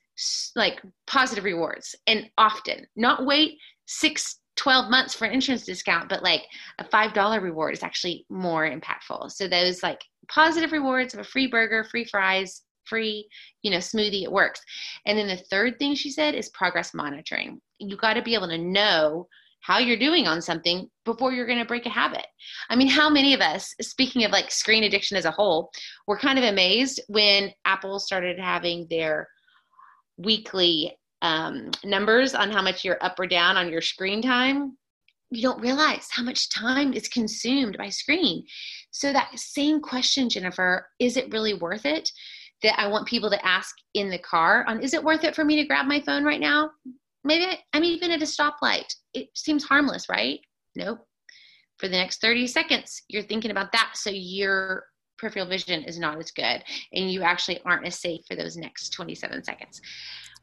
like 0.56 0.82
positive 1.08 1.44
rewards 1.44 1.96
and 2.08 2.30
often 2.38 2.86
not 2.96 3.26
wait 3.26 3.58
six 3.86 4.40
12 4.60 4.92
months 4.92 5.14
for 5.14 5.26
an 5.26 5.34
insurance 5.34 5.64
discount, 5.64 6.10
but 6.10 6.22
like 6.22 6.44
a 6.80 6.84
$5 6.84 7.42
reward 7.42 7.74
is 7.74 7.82
actually 7.82 8.26
more 8.30 8.70
impactful. 8.70 9.32
So 9.32 9.48
those 9.48 9.82
like 9.82 10.02
positive 10.28 10.74
rewards 10.74 11.14
of 11.14 11.22
a 11.22 11.24
free 11.24 11.48
burger, 11.48 11.86
free 11.86 12.04
fries, 12.04 12.64
free, 12.90 13.28
you 13.62 13.72
know, 13.72 13.78
smoothie, 13.78 14.24
it 14.24 14.32
works. 14.32 14.62
And 15.06 15.18
then 15.18 15.28
the 15.28 15.38
third 15.38 15.78
thing 15.80 15.96
she 15.96 16.12
said 16.12 16.36
is 16.36 16.50
progress 16.50 16.94
monitoring. 16.94 17.62
You 17.78 17.96
got 17.96 18.14
to 18.14 18.22
be 18.22 18.34
able 18.34 18.50
to 18.50 18.58
know 18.58 19.28
how 19.62 19.78
you're 19.78 19.98
doing 19.98 20.26
on 20.26 20.42
something 20.42 20.90
before 21.06 21.34
you're 21.34 21.46
going 21.46 21.60
to 21.60 21.66
break 21.66 21.86
a 21.86 21.90
habit. 21.90 22.26
I 22.70 22.76
mean, 22.76 22.88
how 22.88 23.10
many 23.10 23.34
of 23.34 23.42
us, 23.42 23.74
speaking 23.82 24.24
of 24.24 24.32
like 24.32 24.52
screen 24.52 24.84
addiction 24.84 25.18
as 25.18 25.26
a 25.26 25.32
whole, 25.32 25.70
were 26.08 26.18
kind 26.18 26.40
of 26.40 26.46
amazed 26.46 27.02
when 27.08 27.52
Apple 27.66 28.00
started 28.00 28.40
having 28.40 28.88
their 28.90 29.28
weekly 30.18 30.98
um, 31.22 31.72
numbers 31.84 32.34
on 32.34 32.52
how 32.52 32.62
much 32.62 32.86
you're 32.86 33.04
up 33.04 33.20
or 33.20 33.28
down 33.28 33.58
on 33.58 33.70
your 33.70 33.82
screen 33.82 34.22
time, 34.22 34.78
you 35.32 35.42
don't 35.42 35.62
realize 35.62 36.08
how 36.12 36.24
much 36.24 36.50
time 36.50 36.94
is 36.94 37.08
consumed 37.08 37.78
by 37.78 37.90
screen. 37.90 38.44
So, 38.92 39.14
that 39.14 39.38
same 39.38 39.82
question, 39.82 40.30
Jennifer, 40.30 40.88
is 41.00 41.18
it 41.18 41.32
really 41.32 41.54
worth 41.54 41.86
it? 41.86 42.10
That 42.64 42.80
I 42.80 42.88
want 42.88 43.08
people 43.08 43.30
to 43.30 43.46
ask 43.46 43.76
in 43.94 44.10
the 44.10 44.18
car 44.18 44.66
on 44.68 44.82
is 44.82 44.94
it 44.94 45.04
worth 45.04 45.24
it 45.24 45.36
for 45.36 45.46
me 45.46 45.56
to 45.58 45.66
grab 45.66 45.86
my 45.86 46.02
phone 46.02 46.24
right 46.24 46.42
now? 46.42 46.72
Maybe 47.24 47.46
I'm 47.74 47.84
even 47.84 48.12
at 48.12 48.22
a 48.22 48.26
stoplight. 48.26 48.94
It 49.14 49.30
seems 49.36 49.64
harmless, 49.64 50.08
right? 50.10 50.40
Nope. 50.76 51.00
For 51.78 51.88
the 51.88 51.98
next 51.98 52.22
30 52.22 52.48
seconds, 52.48 53.02
you're 53.08 53.24
thinking 53.24 53.52
about 53.52 53.72
that. 53.72 53.92
So 53.96 54.10
your 54.10 54.84
peripheral 55.20 55.46
vision 55.46 55.84
is 55.84 56.00
not 56.00 56.18
as 56.18 56.32
good 56.32 56.64
and 56.94 57.12
you 57.12 57.22
actually 57.22 57.60
aren't 57.66 57.86
as 57.86 58.00
safe 58.00 58.22
for 58.28 58.36
those 58.36 58.58
next 58.58 58.90
27 58.92 59.44
seconds. 59.44 59.82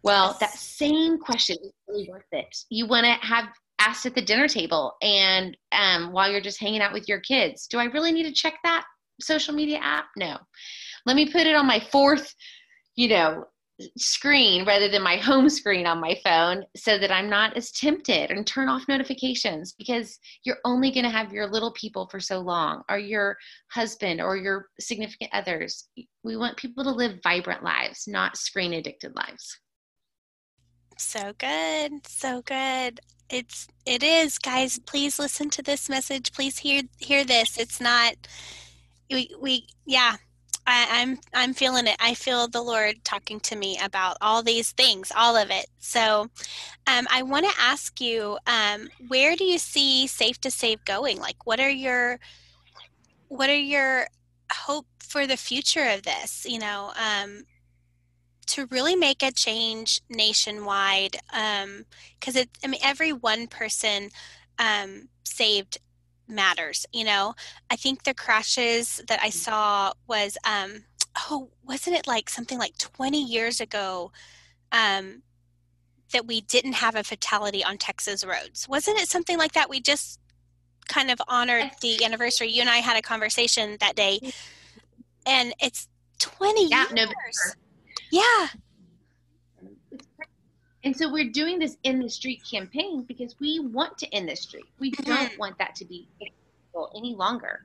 Well, 0.02 0.36
that 0.40 0.52
same 0.52 1.18
question 1.18 1.56
is 1.62 1.72
really 1.88 2.08
worth 2.10 2.24
it. 2.32 2.54
You 2.70 2.86
want 2.86 3.06
to 3.06 3.26
have 3.26 3.48
asked 3.78 4.06
at 4.06 4.14
the 4.14 4.22
dinner 4.22 4.48
table 4.48 4.94
and 5.02 5.56
um, 5.72 6.12
while 6.12 6.30
you're 6.30 6.40
just 6.40 6.60
hanging 6.60 6.80
out 6.80 6.92
with 6.92 7.08
your 7.08 7.20
kids. 7.20 7.66
Do 7.66 7.78
I 7.78 7.84
really 7.84 8.12
need 8.12 8.24
to 8.24 8.32
check 8.32 8.54
that 8.64 8.84
social 9.20 9.54
media 9.54 9.78
app? 9.82 10.06
No. 10.16 10.36
Let 11.06 11.16
me 11.16 11.30
put 11.30 11.46
it 11.46 11.56
on 11.56 11.66
my 11.66 11.80
fourth, 11.80 12.34
you 12.96 13.08
know, 13.08 13.44
screen 13.96 14.64
rather 14.64 14.88
than 14.88 15.02
my 15.02 15.16
home 15.16 15.48
screen 15.48 15.86
on 15.86 16.00
my 16.00 16.18
phone 16.24 16.64
so 16.76 16.98
that 16.98 17.12
I'm 17.12 17.28
not 17.28 17.56
as 17.56 17.70
tempted 17.70 18.30
and 18.30 18.46
turn 18.46 18.68
off 18.68 18.88
notifications 18.88 19.72
because 19.72 20.18
you're 20.44 20.58
only 20.64 20.90
going 20.90 21.04
to 21.04 21.10
have 21.10 21.32
your 21.32 21.46
little 21.46 21.72
people 21.72 22.08
for 22.08 22.20
so 22.20 22.40
long 22.40 22.82
or 22.88 22.98
your 22.98 23.36
husband 23.70 24.20
or 24.20 24.36
your 24.36 24.68
significant 24.80 25.30
others. 25.32 25.88
We 26.24 26.36
want 26.36 26.56
people 26.56 26.84
to 26.84 26.90
live 26.90 27.20
vibrant 27.22 27.62
lives, 27.62 28.04
not 28.08 28.36
screen 28.36 28.72
addicted 28.72 29.14
lives. 29.14 29.58
So 30.98 31.34
good. 31.36 32.06
So 32.06 32.42
good. 32.42 33.00
It's 33.28 33.68
it 33.84 34.02
is, 34.02 34.38
guys, 34.38 34.78
please 34.78 35.18
listen 35.18 35.50
to 35.50 35.62
this 35.62 35.88
message. 35.88 36.32
Please 36.32 36.58
hear 36.58 36.82
hear 36.98 37.24
this. 37.24 37.58
It's 37.58 37.80
not 37.80 38.14
we 39.10 39.34
we 39.38 39.66
yeah, 39.84 40.16
I, 40.66 40.86
I'm 40.90 41.18
I'm 41.32 41.54
feeling 41.54 41.86
it. 41.86 41.96
I 42.00 42.14
feel 42.14 42.48
the 42.48 42.62
Lord 42.62 43.04
talking 43.04 43.40
to 43.40 43.56
me 43.56 43.78
about 43.82 44.16
all 44.20 44.42
these 44.42 44.72
things, 44.72 45.12
all 45.14 45.36
of 45.36 45.50
it. 45.50 45.66
So, 45.78 46.28
um, 46.86 47.06
I 47.10 47.22
want 47.22 47.46
to 47.46 47.60
ask 47.60 48.00
you, 48.00 48.38
um, 48.46 48.88
where 49.08 49.36
do 49.36 49.44
you 49.44 49.58
see 49.58 50.06
Safe 50.06 50.40
to 50.40 50.50
Save 50.50 50.84
going? 50.84 51.18
Like, 51.20 51.46
what 51.46 51.60
are 51.60 51.70
your 51.70 52.18
what 53.28 53.50
are 53.50 53.56
your 53.56 54.06
hope 54.52 54.86
for 55.00 55.26
the 55.26 55.36
future 55.36 55.84
of 55.88 56.02
this? 56.02 56.46
You 56.48 56.58
know, 56.58 56.92
um, 56.96 57.44
to 58.46 58.66
really 58.66 58.96
make 58.96 59.22
a 59.22 59.32
change 59.32 60.00
nationwide 60.08 61.16
because 61.30 62.36
um, 62.36 62.42
it 62.42 62.48
i 62.64 62.66
mean 62.66 62.80
every 62.82 63.12
one 63.12 63.46
person 63.46 64.08
um, 64.58 65.08
saved 65.24 65.78
matters 66.28 66.86
you 66.92 67.04
know? 67.04 67.34
I 67.70 67.76
think 67.76 68.02
the 68.02 68.14
crashes 68.14 69.02
that 69.08 69.20
i 69.22 69.30
saw 69.30 69.92
was 70.06 70.36
um 70.44 70.84
oh 71.30 71.50
wasn't 71.64 71.96
it 71.96 72.06
like 72.06 72.28
something 72.28 72.58
like 72.58 72.76
20 72.78 73.22
years 73.22 73.60
ago 73.60 74.12
um 74.72 75.22
that 76.12 76.26
we 76.26 76.40
didn't 76.42 76.74
have 76.74 76.94
a 76.94 77.04
fatality 77.04 77.64
on 77.64 77.78
texas 77.78 78.24
roads? 78.24 78.68
Wasn't 78.68 78.98
it 78.98 79.08
something 79.08 79.38
like 79.38 79.52
that? 79.52 79.68
We 79.68 79.80
just 79.80 80.20
kind 80.88 81.10
of 81.10 81.20
honored 81.26 81.72
the 81.82 82.04
anniversary. 82.04 82.48
You 82.48 82.60
and 82.60 82.70
i 82.70 82.78
had 82.78 82.96
a 82.96 83.02
conversation 83.02 83.76
that 83.80 83.96
day 83.96 84.20
and 85.26 85.52
it's 85.60 85.88
20 86.20 86.68
yeah, 86.68 86.78
years. 86.78 86.92
November. 86.92 87.14
Yeah. 88.10 88.48
And 90.84 90.96
so 90.96 91.10
we're 91.10 91.30
doing 91.30 91.58
this 91.58 91.76
End 91.84 92.02
the 92.02 92.08
Streak 92.08 92.42
campaign 92.48 93.02
because 93.02 93.34
we 93.40 93.58
want 93.58 93.98
to 93.98 94.14
end 94.14 94.28
the 94.28 94.36
streak. 94.36 94.66
We 94.78 94.92
mm-hmm. 94.92 95.10
don't 95.10 95.38
want 95.38 95.58
that 95.58 95.74
to 95.76 95.84
be 95.84 96.08
any 96.94 97.14
longer. 97.14 97.62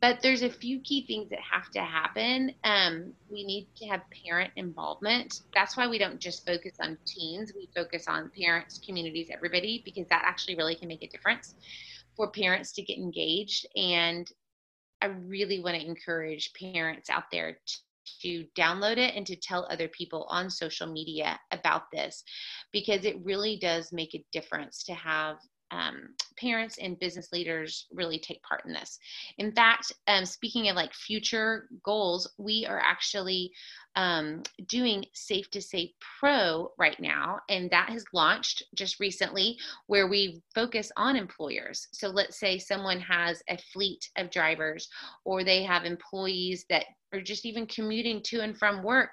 But 0.00 0.20
there's 0.20 0.42
a 0.42 0.50
few 0.50 0.80
key 0.80 1.06
things 1.06 1.30
that 1.30 1.38
have 1.40 1.70
to 1.70 1.80
happen. 1.80 2.52
Um, 2.62 3.14
we 3.30 3.44
need 3.44 3.68
to 3.76 3.86
have 3.86 4.02
parent 4.24 4.52
involvement. 4.56 5.40
That's 5.54 5.76
why 5.76 5.88
we 5.88 5.98
don't 5.98 6.20
just 6.20 6.46
focus 6.46 6.74
on 6.80 6.98
teens. 7.06 7.52
We 7.56 7.68
focus 7.74 8.04
on 8.06 8.30
parents, 8.38 8.80
communities, 8.84 9.28
everybody, 9.32 9.82
because 9.84 10.06
that 10.08 10.22
actually 10.24 10.56
really 10.56 10.74
can 10.74 10.88
make 10.88 11.02
a 11.02 11.08
difference 11.08 11.54
for 12.16 12.30
parents 12.30 12.72
to 12.72 12.82
get 12.82 12.98
engaged. 12.98 13.66
And 13.76 14.30
I 15.00 15.06
really 15.06 15.60
want 15.60 15.80
to 15.80 15.86
encourage 15.86 16.52
parents 16.52 17.08
out 17.08 17.30
there 17.32 17.52
to 17.52 17.76
to 18.22 18.44
download 18.56 18.98
it 18.98 19.14
and 19.14 19.26
to 19.26 19.36
tell 19.36 19.66
other 19.70 19.88
people 19.88 20.26
on 20.28 20.50
social 20.50 20.86
media 20.86 21.38
about 21.50 21.90
this 21.92 22.22
because 22.72 23.04
it 23.04 23.16
really 23.24 23.58
does 23.58 23.92
make 23.92 24.14
a 24.14 24.24
difference 24.32 24.82
to 24.84 24.94
have 24.94 25.36
um, 25.74 26.14
parents 26.38 26.78
and 26.78 26.98
business 26.98 27.32
leaders 27.32 27.86
really 27.92 28.18
take 28.18 28.42
part 28.42 28.62
in 28.66 28.72
this. 28.72 28.98
In 29.38 29.52
fact, 29.52 29.92
um, 30.06 30.24
speaking 30.24 30.68
of 30.68 30.76
like 30.76 30.92
future 30.94 31.68
goals, 31.84 32.30
we 32.38 32.66
are 32.66 32.80
actually 32.80 33.50
um, 33.96 34.42
doing 34.68 35.04
Safe 35.14 35.50
to 35.50 35.60
Save 35.60 35.90
Pro 36.20 36.70
right 36.78 36.98
now, 37.00 37.38
and 37.48 37.70
that 37.70 37.90
has 37.90 38.04
launched 38.12 38.62
just 38.74 39.00
recently 39.00 39.56
where 39.86 40.08
we 40.08 40.42
focus 40.54 40.90
on 40.96 41.16
employers. 41.16 41.88
So 41.92 42.08
let's 42.08 42.38
say 42.38 42.58
someone 42.58 43.00
has 43.00 43.42
a 43.48 43.58
fleet 43.72 44.08
of 44.16 44.30
drivers 44.30 44.88
or 45.24 45.44
they 45.44 45.62
have 45.62 45.84
employees 45.84 46.66
that 46.70 46.86
are 47.14 47.22
just 47.22 47.46
even 47.46 47.66
commuting 47.66 48.20
to 48.24 48.40
and 48.40 48.58
from 48.58 48.82
work. 48.82 49.10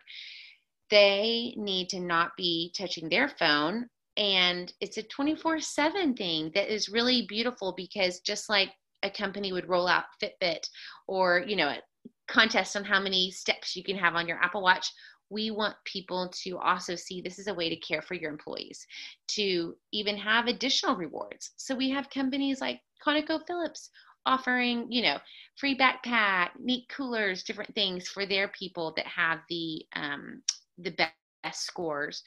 They 0.90 1.54
need 1.58 1.90
to 1.90 2.00
not 2.00 2.32
be 2.38 2.74
touching 2.78 3.10
their 3.10 3.30
phone. 3.30 3.88
And 4.18 4.72
it's 4.82 4.98
a 4.98 5.04
24 5.04 5.62
7 5.62 6.16
thing 6.16 6.52
that 6.54 6.74
is 6.74 6.90
really 6.90 7.26
beautiful 7.28 7.74
because 7.78 8.20
just 8.20 8.50
like 8.50 8.70
a 9.04 9.10
company 9.10 9.54
would 9.54 9.70
roll 9.70 9.88
out 9.88 10.04
Fitbit 10.22 10.68
or, 11.08 11.44
you 11.48 11.56
know, 11.56 11.70
a 11.70 11.80
contest 12.28 12.76
on 12.76 12.84
how 12.84 13.00
many 13.00 13.32
steps 13.32 13.76
you 13.76 13.84
can 13.84 13.98
have 13.98 14.16
on 14.16 14.28
your 14.28 14.38
Apple 14.44 14.62
Watch. 14.62 14.92
We 15.30 15.50
want 15.50 15.76
people 15.86 16.30
to 16.44 16.58
also 16.58 16.96
see 16.96 17.22
this 17.22 17.40
is 17.40 17.48
a 17.48 17.54
way 17.54 17.70
to 17.70 17.76
care 17.78 18.02
for 18.02 18.16
your 18.16 18.30
employees, 18.30 18.86
to 19.30 19.76
even 19.94 20.18
have 20.18 20.48
additional 20.48 20.98
rewards. 20.98 21.52
So 21.56 21.74
we 21.74 21.90
have 21.92 22.10
companies 22.10 22.60
like 22.60 22.82
ConocoPhillips 23.06 23.90
offering, 24.26 24.92
you 24.92 25.02
know, 25.02 25.18
free 25.58 25.78
backpack, 25.78 26.50
neat 26.60 26.88
coolers, 26.90 27.44
different 27.44 27.74
things 27.76 28.08
for 28.08 28.26
their 28.26 28.48
people 28.50 28.94
that 28.96 29.08
have 29.08 29.40
the 29.50 29.84
um, 29.96 30.42
the 30.78 30.92
best 30.92 31.64
scores 31.64 32.24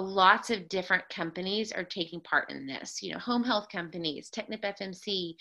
lots 0.00 0.50
of 0.50 0.68
different 0.68 1.08
companies 1.08 1.72
are 1.72 1.84
taking 1.84 2.20
part 2.20 2.50
in 2.50 2.66
this. 2.66 3.02
You 3.02 3.12
know, 3.12 3.18
home 3.18 3.44
health 3.44 3.68
companies, 3.70 4.30
Technip 4.30 4.62
FMC, 4.62 5.34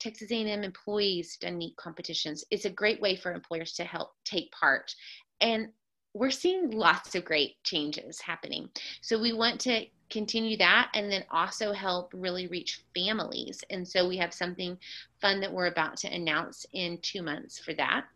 Texas 0.00 0.30
A&M 0.30 0.62
employees 0.62 1.36
done 1.40 1.58
neat 1.58 1.76
competitions. 1.76 2.44
It's 2.50 2.64
a 2.64 2.70
great 2.70 3.00
way 3.00 3.16
for 3.16 3.32
employers 3.32 3.72
to 3.74 3.84
help 3.84 4.10
take 4.24 4.50
part. 4.52 4.92
And 5.40 5.68
we're 6.16 6.30
seeing 6.30 6.70
lots 6.70 7.14
of 7.14 7.24
great 7.24 7.62
changes 7.62 8.20
happening. 8.20 8.70
So 9.02 9.20
we 9.20 9.34
want 9.34 9.60
to 9.62 9.84
continue 10.08 10.56
that 10.56 10.90
and 10.94 11.12
then 11.12 11.24
also 11.30 11.72
help 11.72 12.10
really 12.14 12.46
reach 12.46 12.82
families. 12.94 13.62
And 13.68 13.86
so 13.86 14.08
we 14.08 14.16
have 14.16 14.32
something 14.32 14.78
fun 15.20 15.40
that 15.40 15.52
we're 15.52 15.66
about 15.66 15.98
to 15.98 16.08
announce 16.08 16.64
in 16.72 16.98
two 17.02 17.22
months 17.22 17.58
for 17.58 17.74
that. 17.74 18.06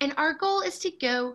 And 0.00 0.14
our 0.16 0.32
goal 0.32 0.62
is 0.62 0.78
to 0.80 0.90
go 0.90 1.34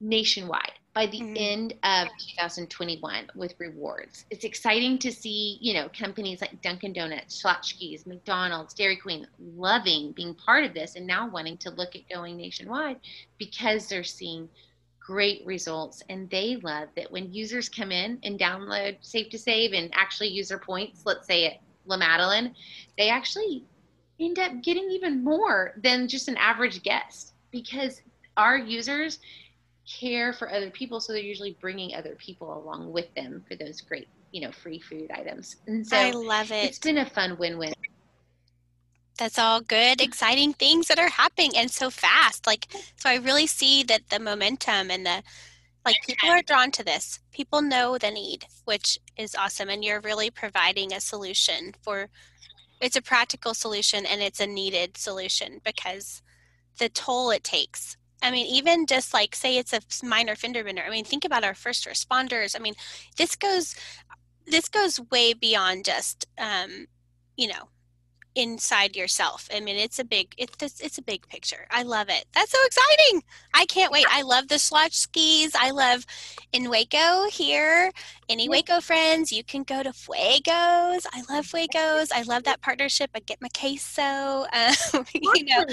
nationwide 0.00 0.72
by 0.94 1.06
the 1.06 1.20
mm-hmm. 1.20 1.34
end 1.36 1.74
of 1.82 2.08
2021 2.36 3.26
with 3.34 3.54
rewards. 3.58 4.24
It's 4.30 4.44
exciting 4.44 4.98
to 5.00 5.12
see, 5.12 5.58
you 5.60 5.74
know, 5.74 5.90
companies 5.98 6.40
like 6.40 6.62
Dunkin' 6.62 6.94
Donuts, 6.94 7.42
Schlotzsky's, 7.42 8.06
McDonald's, 8.06 8.72
Dairy 8.72 8.96
Queen 8.96 9.26
loving 9.38 10.12
being 10.12 10.34
part 10.34 10.64
of 10.64 10.72
this 10.72 10.94
and 10.94 11.06
now 11.06 11.28
wanting 11.28 11.58
to 11.58 11.70
look 11.70 11.96
at 11.96 12.08
going 12.08 12.36
nationwide 12.36 13.00
because 13.38 13.88
they're 13.88 14.04
seeing 14.04 14.48
great 15.04 15.44
results 15.44 16.02
and 16.08 16.30
they 16.30 16.56
love 16.62 16.88
that 16.96 17.10
when 17.12 17.32
users 17.32 17.68
come 17.68 17.92
in 17.92 18.18
and 18.22 18.38
download 18.38 18.96
Safe 19.02 19.28
to 19.28 19.38
Save 19.38 19.74
and 19.74 19.90
actually 19.94 20.28
use 20.28 20.48
their 20.48 20.58
points, 20.58 21.02
let's 21.04 21.26
say 21.26 21.46
at 21.46 21.60
La 21.86 21.96
Madeleine 21.96 22.54
they 22.96 23.10
actually 23.10 23.64
end 24.18 24.38
up 24.38 24.62
getting 24.62 24.90
even 24.90 25.22
more 25.22 25.74
than 25.82 26.08
just 26.08 26.28
an 26.28 26.36
average 26.38 26.82
guest 26.82 27.34
because 27.50 28.00
our 28.38 28.56
users 28.56 29.18
care 29.86 30.32
for 30.32 30.50
other 30.50 30.70
people 30.70 30.98
so 30.98 31.12
they're 31.12 31.20
usually 31.20 31.58
bringing 31.60 31.94
other 31.94 32.14
people 32.14 32.56
along 32.56 32.90
with 32.90 33.12
them 33.14 33.44
for 33.46 33.54
those 33.56 33.82
great 33.82 34.08
you 34.32 34.40
know 34.40 34.50
free 34.50 34.80
food 34.80 35.10
items. 35.10 35.56
And 35.66 35.86
so 35.86 35.98
i 35.98 36.10
love 36.12 36.50
it. 36.50 36.64
it's 36.64 36.78
been 36.78 36.98
a 36.98 37.06
fun 37.06 37.36
win-win 37.38 37.74
that's 39.18 39.38
all 39.38 39.60
good 39.60 40.00
exciting 40.00 40.52
things 40.52 40.88
that 40.88 40.98
are 40.98 41.08
happening 41.08 41.52
and 41.56 41.70
so 41.70 41.90
fast 41.90 42.46
like 42.46 42.66
so 42.96 43.08
i 43.08 43.16
really 43.16 43.46
see 43.46 43.82
that 43.82 44.08
the 44.10 44.18
momentum 44.18 44.90
and 44.90 45.06
the 45.06 45.22
like 45.84 45.96
people 46.06 46.28
are 46.30 46.42
drawn 46.42 46.70
to 46.70 46.82
this 46.84 47.20
people 47.32 47.62
know 47.62 47.98
the 47.98 48.10
need 48.10 48.46
which 48.64 48.98
is 49.16 49.34
awesome 49.34 49.68
and 49.68 49.84
you're 49.84 50.00
really 50.00 50.30
providing 50.30 50.92
a 50.92 51.00
solution 51.00 51.74
for 51.82 52.08
it's 52.80 52.96
a 52.96 53.02
practical 53.02 53.54
solution 53.54 54.04
and 54.06 54.20
it's 54.20 54.40
a 54.40 54.46
needed 54.46 54.96
solution 54.96 55.60
because 55.64 56.22
the 56.78 56.88
toll 56.88 57.30
it 57.30 57.44
takes 57.44 57.96
I 58.22 58.30
mean, 58.30 58.46
even 58.46 58.86
just 58.86 59.12
like 59.12 59.34
say 59.34 59.58
it's 59.58 59.74
a 59.74 59.82
minor 60.02 60.34
fender 60.34 60.64
bender. 60.64 60.82
I 60.82 60.88
mean, 60.88 61.04
think 61.04 61.26
about 61.26 61.44
our 61.44 61.52
first 61.52 61.84
responders. 61.86 62.56
I 62.56 62.58
mean, 62.58 62.72
this 63.18 63.36
goes 63.36 63.76
this 64.46 64.68
goes 64.68 64.98
way 65.10 65.34
beyond 65.34 65.84
just 65.84 66.26
um, 66.38 66.86
you 67.36 67.48
know 67.48 67.68
inside 68.34 68.96
yourself. 68.96 69.48
I 69.54 69.60
mean, 69.60 69.76
it's 69.76 69.98
a 69.98 70.04
big 70.04 70.34
it's 70.36 70.80
it's 70.80 70.98
a 70.98 71.02
big 71.02 71.28
picture. 71.28 71.66
I 71.70 71.82
love 71.82 72.08
it. 72.08 72.24
That's 72.34 72.50
so 72.50 72.58
exciting. 72.66 73.22
I 73.52 73.66
can't 73.66 73.92
wait. 73.92 74.06
I 74.10 74.22
love 74.22 74.48
the 74.48 74.56
Schlotzskys. 74.56 75.52
I 75.54 75.70
love 75.70 76.04
in 76.52 76.70
Waco 76.70 77.28
here. 77.30 77.92
Any 78.28 78.48
Waco 78.48 78.80
friends, 78.80 79.30
you 79.30 79.44
can 79.44 79.64
go 79.64 79.82
to 79.82 79.90
Fuegos. 79.90 81.06
I 81.12 81.22
love 81.28 81.46
Fuegos. 81.46 82.10
I 82.12 82.22
love 82.22 82.44
that 82.44 82.62
partnership. 82.62 83.10
I 83.14 83.20
get 83.20 83.40
my 83.40 83.48
queso. 83.48 84.02
Um, 84.02 85.04
you 85.14 85.44
know, 85.44 85.64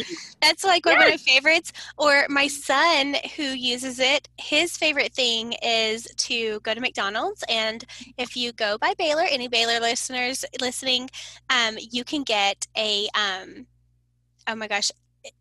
that's 0.41 0.63
like 0.63 0.85
one 0.85 1.01
of 1.01 1.09
my 1.09 1.17
favorites. 1.17 1.71
Or 1.97 2.25
my 2.29 2.47
son 2.47 3.15
who 3.37 3.43
uses 3.43 3.99
it, 3.99 4.27
his 4.37 4.75
favorite 4.77 5.13
thing 5.13 5.53
is 5.63 6.07
to 6.17 6.59
go 6.59 6.73
to 6.73 6.81
McDonald's. 6.81 7.43
And 7.47 7.85
if 8.17 8.35
you 8.35 8.51
go 8.51 8.77
by 8.77 8.93
Baylor, 8.97 9.25
any 9.29 9.47
Baylor 9.47 9.79
listeners 9.79 10.43
listening, 10.59 11.09
um, 11.49 11.77
you 11.79 12.03
can 12.03 12.23
get 12.23 12.50
a 12.77 13.07
um, 13.15 13.65
oh 14.47 14.55
my 14.55 14.67
gosh, 14.67 14.91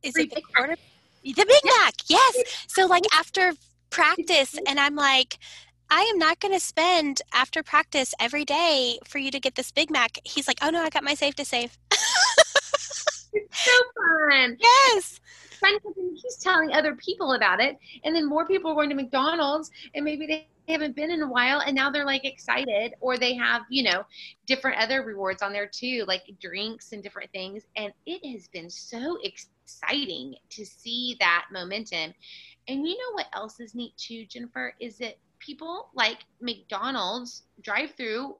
is 0.02 0.16
it 0.16 0.34
the 0.34 0.42
quarter? 0.54 0.76
The 1.22 1.32
Big 1.34 1.64
Mac, 1.64 1.94
yes. 2.06 2.36
So 2.66 2.86
like 2.86 3.04
after 3.14 3.52
practice, 3.90 4.58
and 4.66 4.80
I'm 4.80 4.94
like, 4.94 5.38
I 5.90 6.02
am 6.02 6.18
not 6.18 6.40
going 6.40 6.54
to 6.54 6.60
spend 6.60 7.20
after 7.32 7.62
practice 7.62 8.14
every 8.20 8.44
day 8.44 8.98
for 9.04 9.18
you 9.18 9.30
to 9.32 9.40
get 9.40 9.56
this 9.56 9.72
Big 9.72 9.90
Mac. 9.90 10.18
He's 10.24 10.46
like, 10.46 10.58
oh 10.62 10.70
no, 10.70 10.82
I 10.82 10.90
got 10.90 11.04
my 11.04 11.14
safe 11.14 11.34
to 11.36 11.44
save. 11.44 11.76
it's 13.32 13.64
so 13.64 13.72
fun. 14.30 14.56
Yes. 14.94 15.20
Fun 15.60 15.78
he's 16.14 16.36
telling 16.36 16.72
other 16.72 16.94
people 16.96 17.32
about 17.32 17.60
it, 17.60 17.78
and 18.04 18.14
then 18.14 18.28
more 18.28 18.46
people 18.46 18.70
are 18.70 18.74
going 18.74 18.88
to 18.90 18.94
McDonald's, 18.94 19.70
and 19.94 20.04
maybe 20.04 20.26
they 20.26 20.48
haven't 20.68 20.96
been 20.96 21.10
in 21.10 21.22
a 21.22 21.28
while, 21.28 21.60
and 21.60 21.74
now 21.74 21.90
they're 21.90 22.04
like 22.04 22.24
excited, 22.24 22.94
or 23.00 23.16
they 23.16 23.34
have 23.34 23.62
you 23.68 23.82
know 23.82 24.04
different 24.46 24.80
other 24.80 25.02
rewards 25.02 25.42
on 25.42 25.52
there 25.52 25.70
too, 25.72 26.04
like 26.06 26.22
drinks 26.40 26.92
and 26.92 27.02
different 27.02 27.30
things, 27.32 27.64
and 27.76 27.92
it 28.06 28.24
has 28.32 28.48
been 28.48 28.70
so 28.70 29.18
exciting 29.22 30.34
to 30.50 30.64
see 30.64 31.16
that 31.20 31.46
momentum. 31.52 32.12
And 32.68 32.86
you 32.86 32.96
know 32.96 33.14
what 33.14 33.26
else 33.32 33.58
is 33.60 33.74
neat 33.74 33.96
too, 33.96 34.26
Jennifer, 34.26 34.74
is 34.80 34.98
that 34.98 35.16
people 35.40 35.88
like 35.94 36.18
McDonald's 36.40 37.42
drive 37.62 37.92
through 37.96 38.36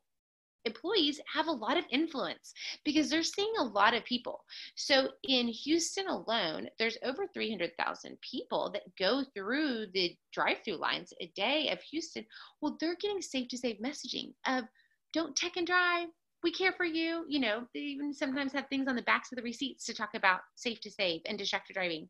employees 0.65 1.21
have 1.33 1.47
a 1.47 1.53
lot 1.53 1.77
of 1.77 1.85
influence 1.91 2.53
because 2.85 3.09
they're 3.09 3.23
seeing 3.23 3.53
a 3.59 3.65
lot 3.65 3.95
of 3.95 4.05
people. 4.05 4.45
So 4.77 5.09
in 5.25 5.49
Houston 5.49 6.09
alone, 6.09 6.69
there's 6.79 6.99
over 7.03 7.27
300,000 7.33 8.19
people 8.21 8.71
that 8.73 8.83
go 8.99 9.25
through 9.35 9.87
the 9.95 10.17
drive-through 10.33 10.77
lines 10.77 11.13
a 11.21 11.31
day 11.35 11.71
of 11.71 11.81
Houston. 11.83 12.25
Well, 12.61 12.77
they're 12.81 12.97
getting 13.01 13.23
safe 13.23 13.49
to 13.49 13.59
save 13.59 13.79
messaging 13.79 14.33
of 14.47 14.65
don't 15.13 15.35
take 15.37 15.57
and 15.57 15.67
drive. 15.67 16.09
We 16.43 16.53
care 16.53 16.73
for 16.73 16.85
you. 16.85 17.25
You 17.29 17.41
know, 17.41 17.67
they 17.75 17.81
even 17.81 18.15
sometimes 18.15 18.53
have 18.53 18.67
things 18.69 18.89
on 18.89 18.97
the 18.97 19.03
backs 19.03 19.31
of 19.33 19.37
the 19.37 19.43
receipts 19.43 19.85
to 19.87 19.95
talk 19.95 20.11
about 20.15 20.41
safe 20.55 20.81
to 20.81 20.91
save 20.91 21.21
and 21.27 21.39
distracted 21.39 21.75
driving. 21.75 22.09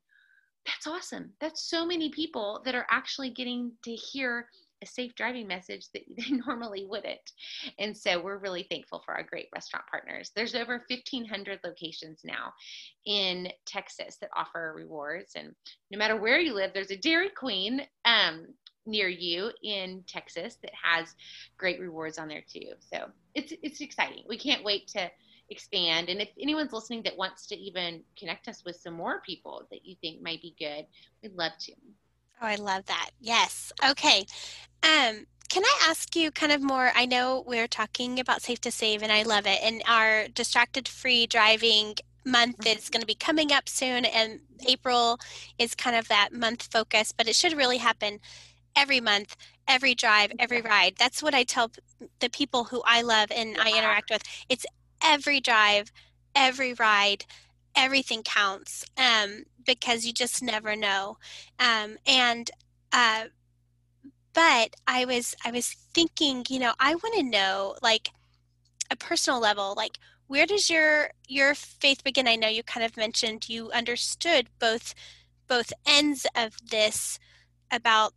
That's 0.67 0.87
awesome. 0.87 1.33
That's 1.41 1.69
so 1.69 1.87
many 1.87 2.11
people 2.11 2.61
that 2.65 2.75
are 2.75 2.87
actually 2.91 3.31
getting 3.31 3.73
to 3.85 3.93
hear 3.93 4.47
a 4.83 4.87
safe 4.87 5.15
driving 5.15 5.47
message 5.47 5.87
that 5.93 6.03
they 6.17 6.37
normally 6.37 6.87
wouldn't. 6.87 7.33
And 7.79 7.97
so 7.97 8.21
we're 8.21 8.39
really 8.39 8.67
thankful 8.71 9.03
for 9.05 9.15
our 9.15 9.23
great 9.23 9.49
restaurant 9.55 9.87
partners. 9.91 10.31
There's 10.35 10.55
over 10.55 10.85
1,500 10.89 11.61
locations 11.65 12.21
now 12.25 12.53
in 13.07 13.49
Texas 13.67 14.17
that 14.21 14.31
offer 14.37 14.73
rewards. 14.77 15.33
And 15.37 15.55
no 15.91 15.99
matter 15.99 16.17
where 16.17 16.41
you 16.41 16.55
live, 16.55 16.73
there's 16.73 16.91
a 16.91 16.97
Dairy 16.97 17.31
Queen 17.31 17.83
um, 18.05 18.47
near 18.87 19.09
you 19.09 19.51
in 19.63 20.03
Texas 20.07 20.57
that 20.63 20.73
has 20.83 21.15
great 21.59 21.81
rewards 21.81 22.19
on 22.19 22.29
there 22.29 22.45
too. 22.51 22.73
So 22.81 23.07
it's 23.35 23.53
it's 23.63 23.81
exciting. 23.81 24.25
We 24.29 24.39
can't 24.39 24.65
wait 24.65 24.89
to 24.89 25.11
expand. 25.51 26.09
And 26.09 26.21
if 26.21 26.31
anyone's 26.41 26.73
listening 26.73 27.03
that 27.03 27.17
wants 27.17 27.47
to 27.49 27.57
even 27.57 28.03
connect 28.19 28.49
us 28.49 28.65
with 28.65 28.77
some 28.77 28.95
more 28.95 29.21
people 29.21 29.67
that 29.71 29.85
you 29.85 29.97
think 30.01 30.23
might 30.23 30.41
be 30.41 30.55
good, 30.59 30.87
we'd 31.23 31.35
love 31.35 31.53
to. 31.61 31.73
Oh, 32.41 32.47
I 32.47 32.57
love 32.57 32.87
that. 32.87 33.11
Yes. 33.21 33.73
Okay. 33.87 34.25
Um, 34.83 35.27
can 35.49 35.65
I 35.65 35.79
ask 35.89 36.17
you 36.17 36.31
kind 36.31 36.53
of 36.53 36.63
more? 36.63 36.91
I 36.95 37.05
know 37.05 37.45
we're 37.47 37.67
talking 37.69 38.19
about 38.19 38.41
Safe 38.41 38.61
to 38.63 38.71
Save, 38.71 39.03
and 39.03 39.13
I 39.13 39.23
love 39.23 39.47
it. 39.47 39.59
And 39.63 39.83
our 39.87 40.29
distracted 40.29 40.89
free 40.89 41.27
driving 41.27 41.97
month 42.25 42.59
mm-hmm. 42.59 42.79
is 42.79 42.89
going 42.89 43.01
to 43.01 43.07
be 43.07 43.15
coming 43.15 43.53
up 43.53 43.69
soon, 43.69 44.05
and 44.05 44.41
April 44.67 45.19
is 45.59 45.75
kind 45.75 45.97
of 45.97 46.09
that 46.09 46.31
month 46.33 46.69
focus, 46.71 47.13
but 47.13 47.29
it 47.29 47.35
should 47.35 47.57
really 47.57 47.79
happen 47.79 48.21
every 48.77 49.01
month, 49.01 49.37
every 49.67 49.95
drive, 49.95 50.33
every 50.39 50.63
ride. 50.63 50.95
That's 50.99 51.23
what 51.23 51.35
I 51.35 51.45
tell 51.45 51.71
the 52.21 52.31
people 52.31 52.65
who 52.65 52.83
I 52.87 53.03
love 53.03 53.31
and 53.35 53.59
I 53.59 53.77
interact 53.77 54.11
with. 54.11 54.23
It's 54.49 54.65
every 55.03 55.41
drive, 55.41 55.93
every 56.35 56.75
ride, 56.75 57.25
everything 57.75 58.23
counts 58.23 58.85
um, 58.97 59.45
because 59.67 60.05
you 60.05 60.13
just 60.13 60.43
never 60.43 60.77
know. 60.77 61.19
Um, 61.59 61.97
and 62.07 62.51
uh, 62.93 63.25
but 64.33 64.75
I 64.87 65.05
was 65.05 65.35
I 65.45 65.51
was 65.51 65.73
thinking, 65.95 66.45
you 66.49 66.59
know, 66.59 66.73
I 66.79 66.95
want 66.95 67.15
to 67.17 67.23
know 67.23 67.77
like 67.83 68.11
a 68.91 68.97
personal 68.97 69.41
level, 69.41 69.75
like 69.77 69.99
where 70.27 70.47
does 70.47 70.71
your 70.71 71.11
your 71.27 71.55
faith 71.55 72.05
begin? 72.05 72.29
I 72.29 72.37
know 72.37 72.49
you 72.49 72.63
kind 72.63 72.85
of 72.85 72.97
mentioned 72.97 73.49
you 73.49 73.71
understood 73.73 74.49
both 74.59 74.95
both 75.49 75.73
ends 75.87 76.27
of 76.37 76.55
this 76.71 77.19
about 77.73 78.13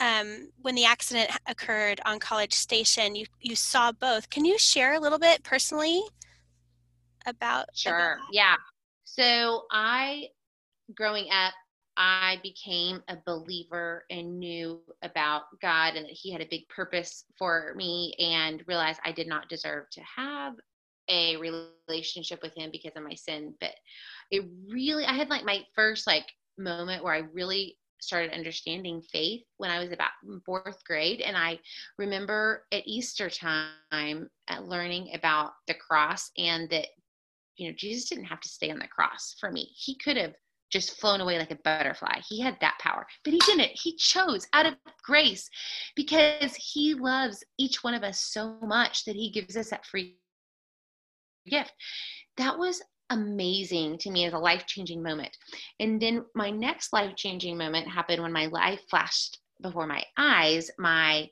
um, 0.00 0.50
when 0.62 0.74
the 0.74 0.84
accident 0.84 1.30
occurred 1.46 2.00
on 2.06 2.18
College 2.18 2.54
Station. 2.54 3.14
You 3.14 3.26
you 3.40 3.56
saw 3.56 3.92
both. 3.92 4.30
Can 4.30 4.44
you 4.44 4.58
share 4.58 4.94
a 4.94 5.00
little 5.00 5.18
bit 5.18 5.42
personally 5.42 6.02
about? 7.26 7.66
Sure. 7.74 8.14
About 8.14 8.18
yeah. 8.32 8.54
So 9.04 9.64
I, 9.72 10.28
growing 10.94 11.28
up, 11.30 11.54
I 11.96 12.38
became 12.42 13.02
a 13.08 13.16
believer 13.26 14.04
and 14.10 14.38
knew 14.38 14.80
about 15.02 15.42
God 15.60 15.96
and 15.96 16.06
that 16.06 16.12
He 16.12 16.32
had 16.32 16.40
a 16.40 16.48
big 16.50 16.68
purpose 16.68 17.24
for 17.38 17.74
me 17.76 18.14
and 18.18 18.64
realized 18.66 19.00
I 19.04 19.12
did 19.12 19.26
not 19.26 19.48
deserve 19.48 19.90
to 19.90 20.00
have 20.16 20.54
a 21.08 21.36
relationship 21.36 22.40
with 22.42 22.54
Him 22.56 22.70
because 22.70 22.92
of 22.96 23.02
my 23.02 23.14
sin. 23.14 23.54
But 23.60 23.74
it 24.30 24.44
really, 24.68 25.04
I 25.04 25.12
had 25.12 25.28
like 25.28 25.44
my 25.44 25.64
first 25.74 26.06
like 26.06 26.26
moment 26.56 27.04
where 27.04 27.14
I 27.14 27.22
really 27.34 27.76
started 28.00 28.32
understanding 28.32 29.02
faith 29.02 29.42
when 29.58 29.70
I 29.70 29.78
was 29.78 29.92
about 29.92 30.10
fourth 30.46 30.82
grade. 30.84 31.20
And 31.20 31.36
I 31.36 31.58
remember 31.98 32.64
at 32.72 32.86
Easter 32.86 33.28
time 33.28 34.30
at 34.48 34.64
learning 34.64 35.10
about 35.14 35.52
the 35.66 35.74
cross 35.74 36.30
and 36.38 36.68
that, 36.70 36.86
you 37.56 37.68
know, 37.68 37.74
Jesus 37.76 38.08
didn't 38.08 38.24
have 38.24 38.40
to 38.40 38.48
stay 38.48 38.70
on 38.70 38.78
the 38.78 38.88
cross 38.88 39.36
for 39.38 39.50
me. 39.50 39.68
He 39.74 39.96
could 39.96 40.16
have 40.16 40.32
just 40.70 41.00
flown 41.00 41.20
away 41.20 41.38
like 41.38 41.50
a 41.50 41.58
butterfly. 41.64 42.20
He 42.28 42.40
had 42.40 42.56
that 42.60 42.78
power, 42.80 43.06
but 43.24 43.32
he 43.32 43.40
didn't. 43.40 43.72
He 43.74 43.96
chose 43.96 44.46
out 44.52 44.66
of 44.66 44.74
grace 45.02 45.48
because 45.96 46.54
he 46.54 46.94
loves 46.94 47.44
each 47.58 47.82
one 47.82 47.94
of 47.94 48.02
us 48.02 48.20
so 48.20 48.58
much 48.62 49.04
that 49.04 49.16
he 49.16 49.30
gives 49.30 49.56
us 49.56 49.70
that 49.70 49.86
free 49.86 50.16
gift. 51.46 51.72
That 52.36 52.58
was 52.58 52.82
amazing 53.10 53.98
to 53.98 54.10
me 54.10 54.24
as 54.24 54.32
a 54.32 54.38
life 54.38 54.66
changing 54.66 55.02
moment. 55.02 55.36
And 55.80 56.00
then 56.00 56.24
my 56.34 56.50
next 56.50 56.92
life 56.92 57.16
changing 57.16 57.58
moment 57.58 57.88
happened 57.88 58.22
when 58.22 58.32
my 58.32 58.46
life 58.46 58.80
flashed 58.88 59.38
before 59.60 59.86
my 59.86 60.04
eyes. 60.16 60.70
My 60.78 61.28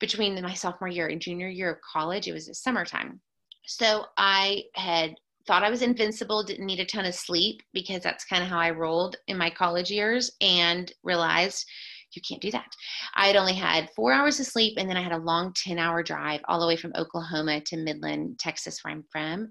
between 0.00 0.40
my 0.42 0.54
sophomore 0.54 0.88
year 0.88 1.08
and 1.08 1.20
junior 1.20 1.48
year 1.48 1.72
of 1.72 1.78
college, 1.80 2.26
it 2.26 2.32
was 2.32 2.46
the 2.46 2.54
summertime. 2.54 3.20
So 3.66 4.06
I 4.18 4.64
had 4.74 5.14
thought 5.46 5.62
I 5.62 5.70
was 5.70 5.82
invincible, 5.82 6.42
didn't 6.42 6.66
need 6.66 6.80
a 6.80 6.84
ton 6.84 7.04
of 7.04 7.14
sleep 7.14 7.62
because 7.72 8.02
that's 8.02 8.24
kind 8.24 8.42
of 8.42 8.48
how 8.48 8.58
I 8.58 8.70
rolled 8.70 9.16
in 9.28 9.36
my 9.36 9.50
college 9.50 9.90
years, 9.90 10.30
and 10.40 10.92
realized 11.02 11.64
you 12.12 12.22
can't 12.26 12.42
do 12.42 12.50
that. 12.52 12.72
I 13.14 13.26
had 13.26 13.36
only 13.36 13.54
had 13.54 13.90
four 13.94 14.12
hours 14.12 14.38
of 14.40 14.46
sleep, 14.46 14.74
and 14.76 14.88
then 14.88 14.96
I 14.96 15.02
had 15.02 15.12
a 15.12 15.18
long 15.18 15.52
10 15.54 15.78
hour 15.78 16.02
drive 16.02 16.40
all 16.46 16.60
the 16.60 16.66
way 16.66 16.76
from 16.76 16.92
Oklahoma 16.96 17.60
to 17.62 17.76
Midland, 17.76 18.38
Texas, 18.38 18.78
where 18.82 18.92
I'm 18.92 19.04
from. 19.10 19.48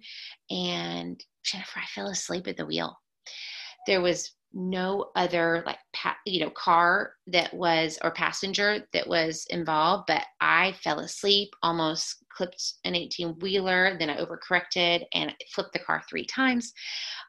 And 0.49 1.21
Jennifer, 1.43 1.79
I 1.79 1.85
fell 1.93 2.07
asleep 2.07 2.47
at 2.47 2.57
the 2.57 2.65
wheel. 2.65 2.97
There 3.85 4.01
was 4.01 4.31
no 4.53 5.11
other 5.15 5.63
like 5.65 5.79
you 6.25 6.39
know 6.39 6.49
car 6.51 7.13
that 7.27 7.53
was 7.53 7.97
or 8.03 8.11
passenger 8.11 8.85
that 8.93 9.07
was 9.07 9.47
involved 9.49 10.03
but 10.07 10.23
i 10.41 10.71
fell 10.83 10.99
asleep 10.99 11.49
almost 11.63 12.23
clipped 12.29 12.73
an 12.85 12.95
18 12.95 13.39
wheeler 13.39 13.97
then 13.97 14.09
i 14.09 14.17
overcorrected 14.17 15.03
and 15.13 15.33
flipped 15.51 15.73
the 15.73 15.79
car 15.79 16.03
three 16.09 16.25
times. 16.25 16.73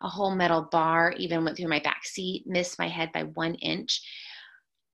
A 0.02 0.08
whole 0.08 0.34
metal 0.34 0.68
bar 0.70 1.14
even 1.16 1.44
went 1.44 1.56
through 1.56 1.68
my 1.68 1.80
back 1.80 2.04
seat 2.04 2.44
missed 2.46 2.78
my 2.78 2.88
head 2.88 3.10
by 3.12 3.22
one 3.22 3.54
inch. 3.56 4.02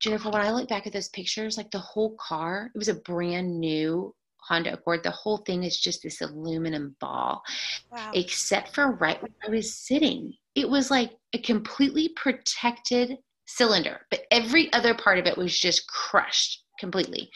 Jennifer 0.00 0.30
when 0.30 0.42
i 0.42 0.50
look 0.50 0.68
back 0.68 0.86
at 0.86 0.92
those 0.92 1.08
pictures 1.08 1.56
like 1.56 1.70
the 1.70 1.78
whole 1.78 2.16
car 2.16 2.70
it 2.74 2.78
was 2.78 2.88
a 2.88 2.94
brand 2.94 3.60
new 3.60 4.14
Honda 4.46 4.74
Accord. 4.74 5.02
The 5.02 5.10
whole 5.10 5.38
thing 5.38 5.64
is 5.64 5.78
just 5.78 6.02
this 6.02 6.20
aluminum 6.20 6.96
ball, 7.00 7.42
wow. 7.90 8.10
except 8.14 8.74
for 8.74 8.92
right 8.92 9.20
where 9.22 9.30
I 9.46 9.50
was 9.50 9.74
sitting. 9.74 10.34
It 10.54 10.68
was 10.68 10.90
like 10.90 11.12
a 11.32 11.38
completely 11.38 12.10
protected 12.10 13.18
cylinder, 13.46 14.00
but 14.10 14.22
every 14.30 14.72
other 14.72 14.94
part 14.94 15.18
of 15.18 15.26
it 15.26 15.36
was 15.36 15.58
just 15.58 15.86
crushed 15.88 16.64
completely. 16.78 17.30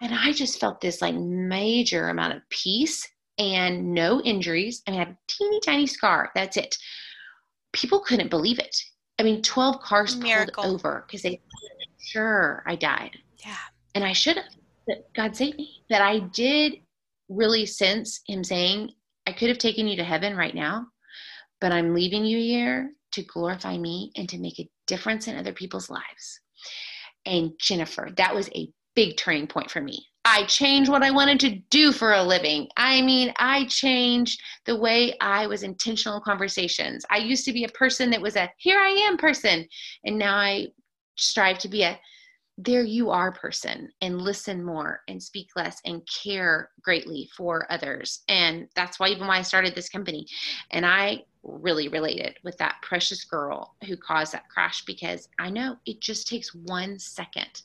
And 0.00 0.14
I 0.14 0.32
just 0.32 0.58
felt 0.58 0.80
this 0.80 1.00
like 1.00 1.14
major 1.14 2.08
amount 2.08 2.34
of 2.34 2.42
peace 2.50 3.08
and 3.38 3.94
no 3.94 4.20
injuries. 4.22 4.82
I 4.86 4.90
mean, 4.90 5.00
I 5.00 5.04
had 5.04 5.14
a 5.14 5.18
teeny 5.28 5.60
tiny 5.60 5.86
scar. 5.86 6.30
That's 6.34 6.56
it. 6.56 6.76
People 7.72 8.00
couldn't 8.00 8.30
believe 8.30 8.58
it. 8.58 8.76
I 9.18 9.22
mean, 9.22 9.42
12 9.42 9.80
cars 9.80 10.16
Miracle. 10.16 10.64
pulled 10.64 10.74
over 10.74 11.04
because 11.06 11.22
they 11.22 11.40
sure 11.98 12.62
I 12.66 12.76
died. 12.76 13.16
Yeah. 13.38 13.56
And 13.94 14.04
I 14.04 14.12
should 14.12 14.36
have 14.36 14.46
that 14.86 15.12
God 15.14 15.36
saved 15.36 15.58
me. 15.58 15.82
That 15.90 16.02
I 16.02 16.20
did 16.20 16.74
really 17.28 17.66
sense 17.66 18.20
Him 18.26 18.44
saying, 18.44 18.90
I 19.26 19.32
could 19.32 19.48
have 19.48 19.58
taken 19.58 19.86
you 19.86 19.96
to 19.96 20.04
heaven 20.04 20.36
right 20.36 20.54
now, 20.54 20.86
but 21.60 21.72
I'm 21.72 21.94
leaving 21.94 22.24
you 22.24 22.38
here 22.38 22.90
to 23.12 23.22
glorify 23.22 23.78
me 23.78 24.10
and 24.16 24.28
to 24.28 24.38
make 24.38 24.58
a 24.58 24.68
difference 24.86 25.28
in 25.28 25.36
other 25.36 25.52
people's 25.52 25.90
lives. 25.90 26.40
And 27.26 27.52
Jennifer, 27.60 28.08
that 28.16 28.34
was 28.34 28.48
a 28.54 28.68
big 28.94 29.16
turning 29.16 29.46
point 29.46 29.70
for 29.70 29.80
me. 29.80 30.04
I 30.24 30.44
changed 30.44 30.90
what 30.90 31.02
I 31.02 31.10
wanted 31.10 31.40
to 31.40 31.58
do 31.70 31.90
for 31.92 32.12
a 32.12 32.22
living. 32.22 32.68
I 32.76 33.02
mean, 33.02 33.32
I 33.38 33.64
changed 33.66 34.40
the 34.66 34.76
way 34.76 35.16
I 35.20 35.46
was 35.46 35.62
intentional 35.62 36.18
in 36.18 36.22
conversations. 36.22 37.04
I 37.10 37.18
used 37.18 37.44
to 37.46 37.52
be 37.52 37.64
a 37.64 37.68
person 37.70 38.10
that 38.10 38.22
was 38.22 38.36
a 38.36 38.50
here 38.58 38.78
I 38.78 38.90
am 39.08 39.16
person, 39.16 39.66
and 40.04 40.18
now 40.18 40.36
I 40.36 40.68
strive 41.16 41.58
to 41.58 41.68
be 41.68 41.82
a 41.82 41.98
there 42.58 42.84
you 42.84 43.10
are 43.10 43.32
person 43.32 43.88
and 44.02 44.20
listen 44.20 44.62
more 44.62 45.00
and 45.08 45.22
speak 45.22 45.48
less 45.56 45.80
and 45.86 46.06
care 46.06 46.70
greatly 46.82 47.28
for 47.34 47.70
others 47.72 48.22
and 48.28 48.68
that's 48.76 49.00
why 49.00 49.08
even 49.08 49.26
why 49.26 49.38
i 49.38 49.42
started 49.42 49.74
this 49.74 49.88
company 49.88 50.26
and 50.70 50.84
i 50.84 51.22
really 51.42 51.88
related 51.88 52.36
with 52.44 52.56
that 52.58 52.76
precious 52.82 53.24
girl 53.24 53.74
who 53.86 53.96
caused 53.96 54.32
that 54.32 54.48
crash 54.50 54.84
because 54.84 55.28
i 55.38 55.48
know 55.48 55.76
it 55.86 56.00
just 56.00 56.28
takes 56.28 56.54
one 56.54 56.98
second 56.98 57.62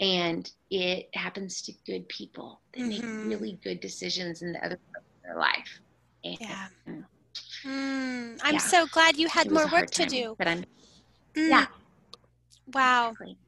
and 0.00 0.50
it 0.70 1.08
happens 1.14 1.62
to 1.62 1.72
good 1.86 2.06
people 2.08 2.60
that 2.74 2.82
mm-hmm. 2.82 3.28
make 3.28 3.38
really 3.38 3.58
good 3.64 3.80
decisions 3.80 4.42
in 4.42 4.52
the 4.52 4.58
other 4.58 4.78
part 4.92 5.04
of 5.04 5.22
their 5.22 5.38
life 5.38 5.80
and, 6.24 6.36
yeah 6.40 6.66
mm, 7.64 8.38
i'm 8.42 8.54
yeah. 8.54 8.58
so 8.58 8.86
glad 8.88 9.16
you 9.16 9.28
had 9.28 9.50
more 9.50 9.66
work 9.68 9.90
to 9.90 10.04
do 10.04 10.34
but 10.36 10.46
i'm 10.46 10.60
mm. 11.34 11.48
yeah 11.48 11.66
wow 12.72 13.08
exactly. 13.10 13.38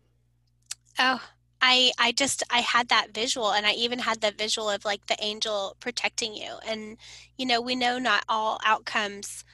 Oh, 0.99 1.23
I 1.61 1.93
I 1.99 2.13
just 2.13 2.43
I 2.51 2.61
had 2.61 2.89
that 2.89 3.13
visual 3.15 3.53
and 3.53 3.67
I 3.67 3.73
even 3.73 4.01
had 4.01 4.21
the 4.21 4.33
visual 4.33 4.71
of 4.71 4.85
like 4.85 5.07
the 5.07 5.17
angel 5.23 5.77
protecting 5.81 6.35
you. 6.35 6.57
And 6.67 6.97
you 7.37 7.47
know, 7.47 7.61
we 7.61 7.75
know 7.75 7.99
not 7.99 8.25
all 8.29 8.61
outcomes 8.65 9.45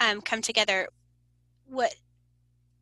um, 0.00 0.20
come 0.22 0.42
together. 0.42 0.88
What 1.66 1.96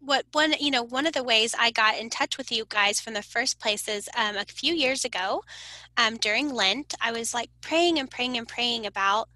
what 0.01 0.27
one 0.33 0.55
you 0.61 0.71
know 0.71 0.83
one 0.83 1.07
of 1.07 1.15
the 1.15 1.25
ways 1.25 1.55
I 1.59 1.71
got 1.71 1.99
in 1.99 2.11
touch 2.11 2.39
with 2.39 2.53
you 2.53 2.67
guys 2.69 3.01
from 3.01 3.15
the 3.15 3.23
first 3.23 3.61
place 3.61 3.89
is 3.89 4.09
um, 4.17 4.37
a 4.37 4.45
few 4.47 4.75
years 4.75 5.05
ago 5.05 5.43
um, 5.97 6.17
during 6.19 6.53
Lent 6.55 6.95
I 7.01 7.13
was 7.13 7.35
like 7.35 7.51
praying 7.63 7.99
and 7.99 8.11
praying 8.11 8.37
and 8.39 8.49
praying 8.49 8.87
about 8.87 9.29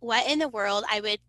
what 0.00 0.28
in 0.30 0.38
the 0.40 0.48
world 0.48 0.84
I 0.90 1.00
would 1.00 1.20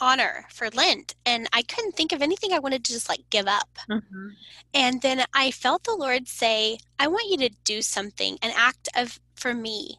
honor 0.00 0.46
for 0.50 0.68
Lent. 0.70 1.14
And 1.26 1.48
I 1.52 1.62
couldn't 1.62 1.96
think 1.96 2.12
of 2.12 2.22
anything 2.22 2.52
I 2.52 2.58
wanted 2.58 2.84
to 2.84 2.92
just 2.92 3.08
like 3.08 3.28
give 3.30 3.46
up. 3.46 3.78
Mm-hmm. 3.90 4.28
And 4.74 5.02
then 5.02 5.24
I 5.34 5.50
felt 5.50 5.84
the 5.84 5.94
Lord 5.94 6.28
say, 6.28 6.78
I 6.98 7.08
want 7.08 7.30
you 7.30 7.36
to 7.38 7.54
do 7.64 7.82
something, 7.82 8.38
an 8.42 8.52
act 8.56 8.88
of 8.96 9.20
for 9.34 9.54
me. 9.54 9.98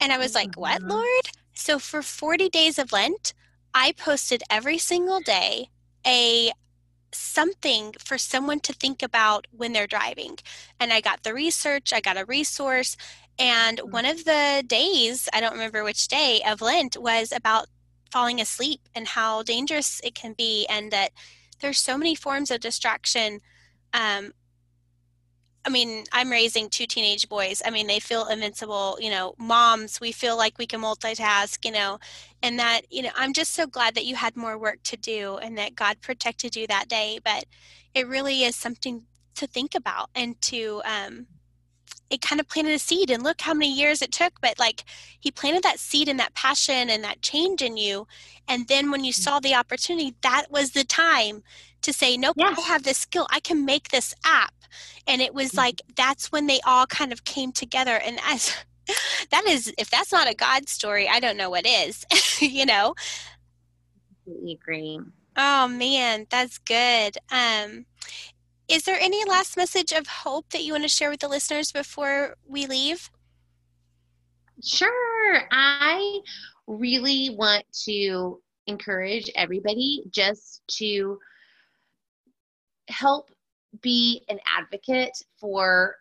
And 0.00 0.12
I 0.12 0.18
was 0.18 0.28
mm-hmm. 0.28 0.48
like, 0.48 0.58
What, 0.58 0.80
mm-hmm. 0.80 0.90
Lord? 0.90 1.30
So 1.54 1.78
for 1.78 2.02
40 2.02 2.48
days 2.48 2.78
of 2.78 2.92
Lent, 2.92 3.34
I 3.74 3.92
posted 3.92 4.42
every 4.50 4.78
single 4.78 5.20
day 5.20 5.68
a 6.06 6.52
something 7.12 7.92
for 7.98 8.18
someone 8.18 8.60
to 8.60 8.72
think 8.72 9.02
about 9.02 9.46
when 9.50 9.72
they're 9.72 9.86
driving. 9.86 10.38
And 10.78 10.92
I 10.92 11.00
got 11.00 11.22
the 11.22 11.34
research, 11.34 11.92
I 11.92 12.00
got 12.00 12.16
a 12.16 12.24
resource. 12.24 12.96
And 13.38 13.78
mm-hmm. 13.78 13.90
one 13.90 14.06
of 14.06 14.24
the 14.24 14.64
days, 14.66 15.28
I 15.32 15.40
don't 15.40 15.52
remember 15.52 15.84
which 15.84 16.08
day 16.08 16.40
of 16.46 16.60
Lent, 16.60 16.96
was 16.96 17.32
about 17.32 17.66
falling 18.10 18.40
asleep 18.40 18.80
and 18.94 19.08
how 19.08 19.42
dangerous 19.42 20.00
it 20.04 20.14
can 20.14 20.32
be 20.32 20.66
and 20.68 20.90
that 20.90 21.10
there's 21.60 21.78
so 21.78 21.96
many 21.96 22.14
forms 22.14 22.50
of 22.50 22.60
distraction 22.60 23.40
um, 23.92 24.32
I 25.64 25.68
mean, 25.68 26.04
I'm 26.12 26.30
raising 26.30 26.70
two 26.70 26.86
teenage 26.86 27.28
boys. 27.28 27.60
I 27.64 27.70
mean, 27.70 27.86
they 27.86 28.00
feel 28.00 28.26
invincible. 28.26 28.96
You 29.00 29.10
know, 29.10 29.34
moms, 29.38 30.00
we 30.00 30.12
feel 30.12 30.36
like 30.36 30.58
we 30.58 30.66
can 30.66 30.80
multitask, 30.80 31.64
you 31.64 31.72
know, 31.72 31.98
and 32.42 32.58
that, 32.58 32.82
you 32.90 33.02
know, 33.02 33.10
I'm 33.14 33.32
just 33.34 33.52
so 33.52 33.66
glad 33.66 33.94
that 33.94 34.06
you 34.06 34.16
had 34.16 34.36
more 34.36 34.56
work 34.56 34.82
to 34.84 34.96
do 34.96 35.36
and 35.36 35.58
that 35.58 35.74
God 35.74 36.00
protected 36.00 36.56
you 36.56 36.66
that 36.68 36.88
day. 36.88 37.20
But 37.22 37.44
it 37.94 38.08
really 38.08 38.44
is 38.44 38.56
something 38.56 39.02
to 39.34 39.46
think 39.46 39.74
about 39.74 40.08
and 40.14 40.40
to 40.42 40.80
um, 40.84 41.26
it 42.10 42.20
kind 42.20 42.40
of 42.40 42.48
planted 42.48 42.72
a 42.72 42.78
seed 42.78 43.10
and 43.10 43.22
look 43.22 43.40
how 43.40 43.54
many 43.54 43.72
years 43.72 44.02
it 44.02 44.12
took 44.12 44.40
but 44.40 44.58
like 44.58 44.84
he 45.18 45.30
planted 45.30 45.62
that 45.62 45.78
seed 45.78 46.08
and 46.08 46.18
that 46.18 46.34
passion 46.34 46.90
and 46.90 47.02
that 47.04 47.22
change 47.22 47.62
in 47.62 47.76
you 47.76 48.06
and 48.48 48.68
then 48.68 48.90
when 48.90 49.04
you 49.04 49.12
saw 49.12 49.38
the 49.38 49.54
opportunity 49.54 50.14
that 50.22 50.46
was 50.50 50.72
the 50.72 50.84
time 50.84 51.42
to 51.82 51.92
say 51.92 52.16
nope 52.16 52.36
yes. 52.36 52.58
i 52.58 52.62
have 52.62 52.82
this 52.82 52.98
skill. 52.98 53.26
I 53.30 53.40
can 53.40 53.64
make 53.64 53.88
this 53.88 54.14
app. 54.24 54.54
And 55.06 55.20
it 55.20 55.34
was 55.34 55.48
mm-hmm. 55.48 55.58
like 55.58 55.82
that's 55.96 56.30
when 56.30 56.46
they 56.46 56.60
all 56.64 56.86
kind 56.86 57.12
of 57.12 57.24
came 57.24 57.52
together 57.52 57.96
and 58.04 58.20
as 58.24 58.54
that 59.30 59.44
is 59.46 59.72
if 59.78 59.90
that's 59.90 60.12
not 60.12 60.30
a 60.30 60.34
god 60.34 60.68
story 60.68 61.08
i 61.08 61.20
don't 61.20 61.36
know 61.36 61.50
what 61.50 61.66
is 61.66 62.04
you 62.40 62.66
know? 62.66 62.94
Completely 64.24 64.52
agree. 64.52 65.00
Oh 65.36 65.68
man 65.68 66.26
that's 66.30 66.58
good. 66.58 67.16
Um 67.32 67.86
is 68.70 68.84
there 68.84 68.98
any 69.00 69.24
last 69.24 69.56
message 69.56 69.90
of 69.92 70.06
hope 70.06 70.50
that 70.50 70.62
you 70.62 70.72
want 70.72 70.84
to 70.84 70.88
share 70.88 71.10
with 71.10 71.20
the 71.20 71.28
listeners 71.28 71.72
before 71.72 72.36
we 72.46 72.66
leave? 72.66 73.10
Sure. 74.62 75.42
I 75.50 76.20
really 76.68 77.34
want 77.36 77.64
to 77.86 78.40
encourage 78.68 79.28
everybody 79.34 80.04
just 80.10 80.62
to 80.78 81.18
help 82.88 83.30
be 83.82 84.22
an 84.28 84.38
advocate 84.46 85.16
for 85.40 85.96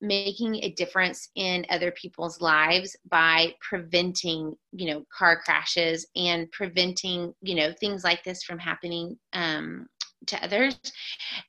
making 0.00 0.56
a 0.56 0.72
difference 0.72 1.30
in 1.36 1.64
other 1.70 1.92
people's 1.92 2.40
lives 2.40 2.96
by 3.08 3.54
preventing 3.60 4.52
you 4.72 4.86
know 4.92 5.04
car 5.16 5.40
crashes 5.40 6.06
and 6.16 6.50
preventing 6.50 7.32
you 7.40 7.54
know 7.54 7.72
things 7.78 8.02
like 8.02 8.22
this 8.24 8.42
from 8.42 8.58
happening 8.58 9.16
um, 9.32 9.86
to 10.26 10.42
others 10.44 10.76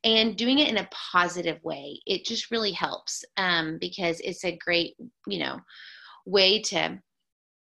and 0.03 0.35
doing 0.35 0.59
it 0.59 0.69
in 0.69 0.77
a 0.77 0.89
positive 0.91 1.63
way 1.63 1.99
it 2.05 2.25
just 2.25 2.51
really 2.51 2.71
helps 2.71 3.23
um, 3.37 3.77
because 3.79 4.19
it's 4.21 4.45
a 4.45 4.57
great 4.57 4.95
you 5.27 5.39
know 5.39 5.59
way 6.25 6.61
to 6.61 6.99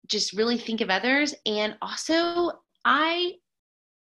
just 0.08 0.34
really 0.34 0.58
think 0.58 0.82
of 0.82 0.90
others 0.90 1.34
and 1.46 1.76
also 1.82 2.52
i 2.86 3.32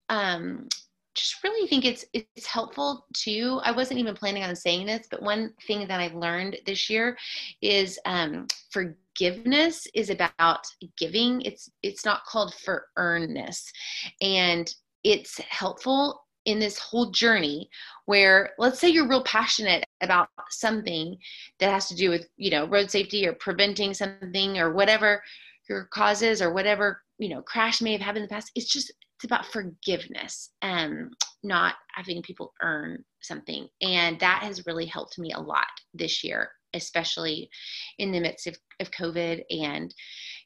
um, 0.08 0.66
just 1.14 1.42
really 1.42 1.66
think 1.68 1.84
it's 1.84 2.04
it's 2.12 2.46
helpful 2.46 3.06
too. 3.14 3.60
I 3.64 3.72
wasn't 3.72 4.00
even 4.00 4.14
planning 4.14 4.44
on 4.44 4.54
saying 4.54 4.86
this, 4.86 5.06
but 5.10 5.22
one 5.22 5.52
thing 5.66 5.86
that 5.88 6.00
I've 6.00 6.14
learned 6.14 6.58
this 6.66 6.88
year 6.88 7.16
is 7.60 7.98
um, 8.06 8.46
forgiveness 8.70 9.86
is 9.94 10.10
about 10.10 10.64
giving. 10.96 11.42
It's 11.42 11.70
it's 11.82 12.04
not 12.04 12.24
called 12.24 12.54
for 12.54 12.86
earnness, 12.96 13.70
and 14.20 14.72
it's 15.04 15.38
helpful 15.38 16.22
in 16.46 16.58
this 16.58 16.78
whole 16.78 17.10
journey 17.10 17.68
where 18.06 18.50
let's 18.58 18.78
say 18.78 18.88
you're 18.88 19.08
real 19.08 19.24
passionate 19.24 19.84
about 20.02 20.28
something 20.50 21.16
that 21.58 21.70
has 21.70 21.88
to 21.88 21.94
do 21.94 22.10
with 22.10 22.26
you 22.36 22.50
know 22.50 22.66
road 22.66 22.90
safety 22.90 23.26
or 23.26 23.34
preventing 23.34 23.92
something 23.92 24.58
or 24.58 24.72
whatever 24.72 25.22
your 25.68 25.84
causes 25.92 26.40
or 26.40 26.52
whatever 26.52 27.02
you 27.18 27.28
know 27.28 27.42
crash 27.42 27.80
may 27.82 27.92
have 27.92 28.00
happened 28.00 28.18
in 28.18 28.24
the 28.24 28.28
past 28.28 28.50
it's 28.54 28.72
just 28.72 28.92
it's 29.20 29.26
about 29.26 29.44
forgiveness 29.44 30.48
and 30.62 31.12
not 31.42 31.74
having 31.94 32.22
people 32.22 32.54
earn 32.62 33.04
something. 33.20 33.68
And 33.82 34.18
that 34.20 34.42
has 34.42 34.66
really 34.66 34.86
helped 34.86 35.18
me 35.18 35.30
a 35.32 35.40
lot 35.40 35.66
this 35.92 36.24
year, 36.24 36.50
especially 36.72 37.50
in 37.98 38.12
the 38.12 38.20
midst 38.20 38.46
of, 38.46 38.56
of 38.80 38.90
COVID. 38.90 39.42
And, 39.50 39.94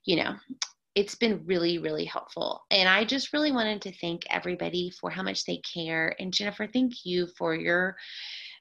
you 0.04 0.16
know, 0.16 0.35
it's 0.94 1.14
been 1.14 1.42
really, 1.44 1.78
really 1.78 2.04
helpful. 2.04 2.64
And 2.70 2.88
I 2.88 3.04
just 3.04 3.33
really 3.33 3.50
wanted 3.50 3.83
to 3.83 3.92
thank 3.92 4.22
everybody 4.30 4.90
for 4.90 5.11
how 5.11 5.22
much 5.22 5.44
they 5.44 5.59
care. 5.59 6.14
And 6.20 6.33
Jennifer, 6.33 6.66
thank 6.66 7.04
you 7.04 7.26
for 7.37 7.54
your 7.54 7.96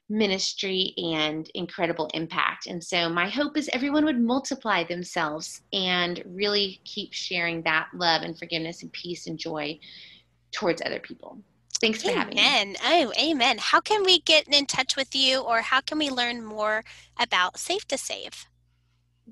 ministry 0.08 0.94
and 0.96 1.48
incredible 1.54 2.10
impact. 2.12 2.66
And 2.66 2.82
so, 2.82 3.08
my 3.08 3.28
hope 3.28 3.56
is 3.56 3.70
everyone 3.72 4.04
would 4.04 4.20
multiply 4.20 4.84
themselves 4.84 5.62
and 5.72 6.22
really 6.26 6.80
keep 6.84 7.12
sharing 7.12 7.62
that 7.62 7.88
love 7.94 8.22
and 8.22 8.38
forgiveness 8.38 8.82
and 8.82 8.92
peace 8.92 9.26
and 9.26 9.38
joy 9.38 9.78
towards 10.52 10.82
other 10.84 11.00
people. 11.00 11.38
Thanks 11.80 12.02
for 12.02 12.10
amen. 12.10 12.18
having 12.18 12.36
me. 12.36 12.42
Amen. 12.42 12.76
Oh, 12.84 13.12
amen. 13.18 13.58
How 13.58 13.80
can 13.80 14.04
we 14.04 14.20
get 14.20 14.48
in 14.48 14.66
touch 14.66 14.96
with 14.96 15.14
you 15.14 15.40
or 15.40 15.60
how 15.60 15.80
can 15.80 15.98
we 15.98 16.10
learn 16.10 16.44
more 16.44 16.84
about 17.18 17.58
Safe 17.58 17.86
to 17.88 17.98
Save? 17.98 18.46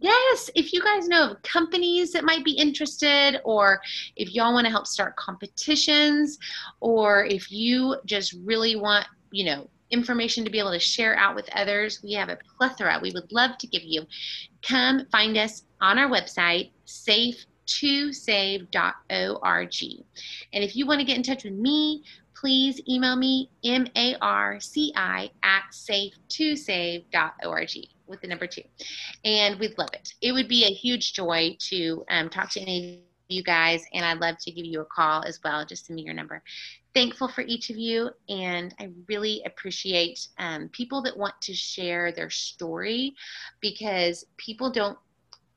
Yes, 0.02 0.50
if 0.56 0.72
you 0.72 0.82
guys 0.82 1.06
know 1.06 1.30
of 1.30 1.40
companies 1.42 2.12
that 2.12 2.24
might 2.24 2.44
be 2.44 2.50
interested, 2.50 3.40
or 3.44 3.80
if 4.16 4.34
y'all 4.34 4.52
want 4.52 4.66
to 4.66 4.70
help 4.70 4.88
start 4.88 5.14
competitions, 5.14 6.40
or 6.80 7.24
if 7.24 7.52
you 7.52 7.96
just 8.04 8.34
really 8.44 8.74
want, 8.74 9.06
you 9.30 9.44
know, 9.44 9.70
information 9.90 10.44
to 10.44 10.50
be 10.50 10.58
able 10.58 10.72
to 10.72 10.80
share 10.80 11.16
out 11.16 11.36
with 11.36 11.48
others, 11.54 12.02
we 12.02 12.14
have 12.14 12.30
a 12.30 12.38
plethora 12.58 12.98
we 13.00 13.12
would 13.12 13.30
love 13.30 13.56
to 13.58 13.68
give 13.68 13.84
you. 13.84 14.04
Come 14.66 15.06
find 15.12 15.38
us 15.38 15.62
on 15.80 16.00
our 16.00 16.08
website, 16.08 16.72
safe2save.org. 16.84 19.74
And 20.52 20.64
if 20.64 20.74
you 20.74 20.84
want 20.84 20.98
to 20.98 21.06
get 21.06 21.16
in 21.16 21.22
touch 21.22 21.44
with 21.44 21.52
me, 21.52 22.02
please 22.34 22.80
email 22.88 23.14
me 23.14 23.50
m-a-r-c-i 23.62 25.30
at 25.44 25.62
safe2save.org 25.72 27.70
with 28.12 28.20
the 28.20 28.28
number 28.28 28.46
two. 28.46 28.62
And 29.24 29.58
we'd 29.58 29.76
love 29.76 29.90
it. 29.92 30.14
It 30.20 30.30
would 30.30 30.46
be 30.46 30.64
a 30.64 30.72
huge 30.72 31.14
joy 31.14 31.56
to 31.70 32.04
um, 32.08 32.30
talk 32.30 32.50
to 32.50 32.60
any 32.60 32.94
of 32.94 33.00
you 33.28 33.42
guys, 33.42 33.84
and 33.92 34.04
I'd 34.04 34.20
love 34.20 34.36
to 34.42 34.52
give 34.52 34.64
you 34.64 34.82
a 34.82 34.84
call 34.84 35.24
as 35.24 35.40
well, 35.42 35.66
just 35.66 35.86
to 35.86 35.92
me 35.92 36.02
your 36.02 36.14
number 36.14 36.42
thankful 36.94 37.28
for 37.28 37.42
each 37.42 37.70
of 37.70 37.76
you, 37.76 38.10
and 38.28 38.74
I 38.78 38.90
really 39.08 39.42
appreciate 39.46 40.28
um, 40.38 40.68
people 40.68 41.02
that 41.02 41.16
want 41.16 41.34
to 41.42 41.54
share 41.54 42.12
their 42.12 42.30
story 42.30 43.14
because 43.60 44.26
people 44.36 44.70
don't 44.70 44.98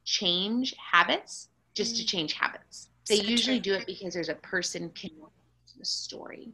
change 0.03 0.75
habits 0.77 1.49
just 1.73 1.95
mm. 1.95 1.97
to 1.99 2.05
change 2.05 2.33
habits. 2.33 2.89
They 3.07 3.17
so 3.17 3.23
usually 3.23 3.59
true. 3.59 3.73
do 3.73 3.79
it 3.79 3.85
because 3.85 4.13
there's 4.13 4.29
a 4.29 4.35
person 4.35 4.89
connected 4.91 5.31
to 5.73 5.79
the 5.79 5.85
story, 5.85 6.49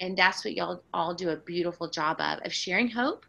and 0.00 0.16
that's 0.16 0.44
what 0.44 0.54
y'all 0.54 0.82
all 0.92 1.14
do 1.14 1.30
a 1.30 1.36
beautiful 1.36 1.88
job 1.88 2.20
of 2.20 2.40
of 2.44 2.52
sharing 2.52 2.88
hope 2.88 3.26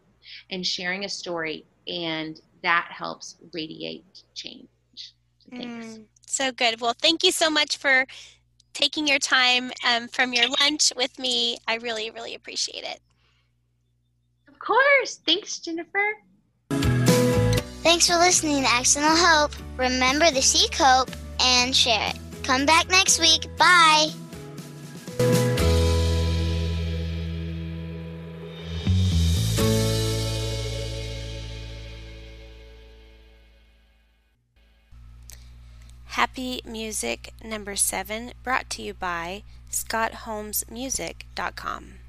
and 0.50 0.66
sharing 0.66 1.04
a 1.04 1.08
story, 1.08 1.66
and 1.86 2.40
that 2.62 2.88
helps 2.90 3.36
radiate 3.52 4.04
change. 4.34 4.68
So 4.94 5.56
thanks. 5.56 5.86
Mm, 5.86 6.04
so 6.26 6.52
good. 6.52 6.80
Well, 6.80 6.94
thank 7.00 7.22
you 7.22 7.32
so 7.32 7.50
much 7.50 7.76
for 7.76 8.06
taking 8.72 9.06
your 9.06 9.18
time 9.18 9.70
um, 9.86 10.08
from 10.08 10.32
your 10.32 10.46
lunch 10.60 10.92
with 10.96 11.18
me. 11.18 11.58
I 11.68 11.76
really, 11.76 12.10
really 12.10 12.34
appreciate 12.34 12.84
it. 12.84 13.00
Of 14.48 14.58
course. 14.58 15.20
Thanks, 15.26 15.58
Jennifer. 15.58 16.14
Thanks 17.84 18.06
for 18.06 18.16
listening 18.16 18.62
to 18.62 18.68
Accidental 18.68 19.16
Hope. 19.16 19.52
Remember 19.76 20.26
to 20.30 20.42
seek 20.42 20.74
hope 20.74 21.10
and 21.40 21.76
share 21.76 22.10
it. 22.10 22.18
Come 22.42 22.66
back 22.66 22.88
next 22.88 23.20
week. 23.20 23.46
Bye. 23.58 24.08
Happy 36.36 36.60
Music 36.64 37.32
number 37.44 37.76
seven 37.76 38.32
brought 38.42 38.68
to 38.70 38.82
you 38.82 38.92
by 38.92 39.44
ScottHolmesMusic.com. 39.70 42.03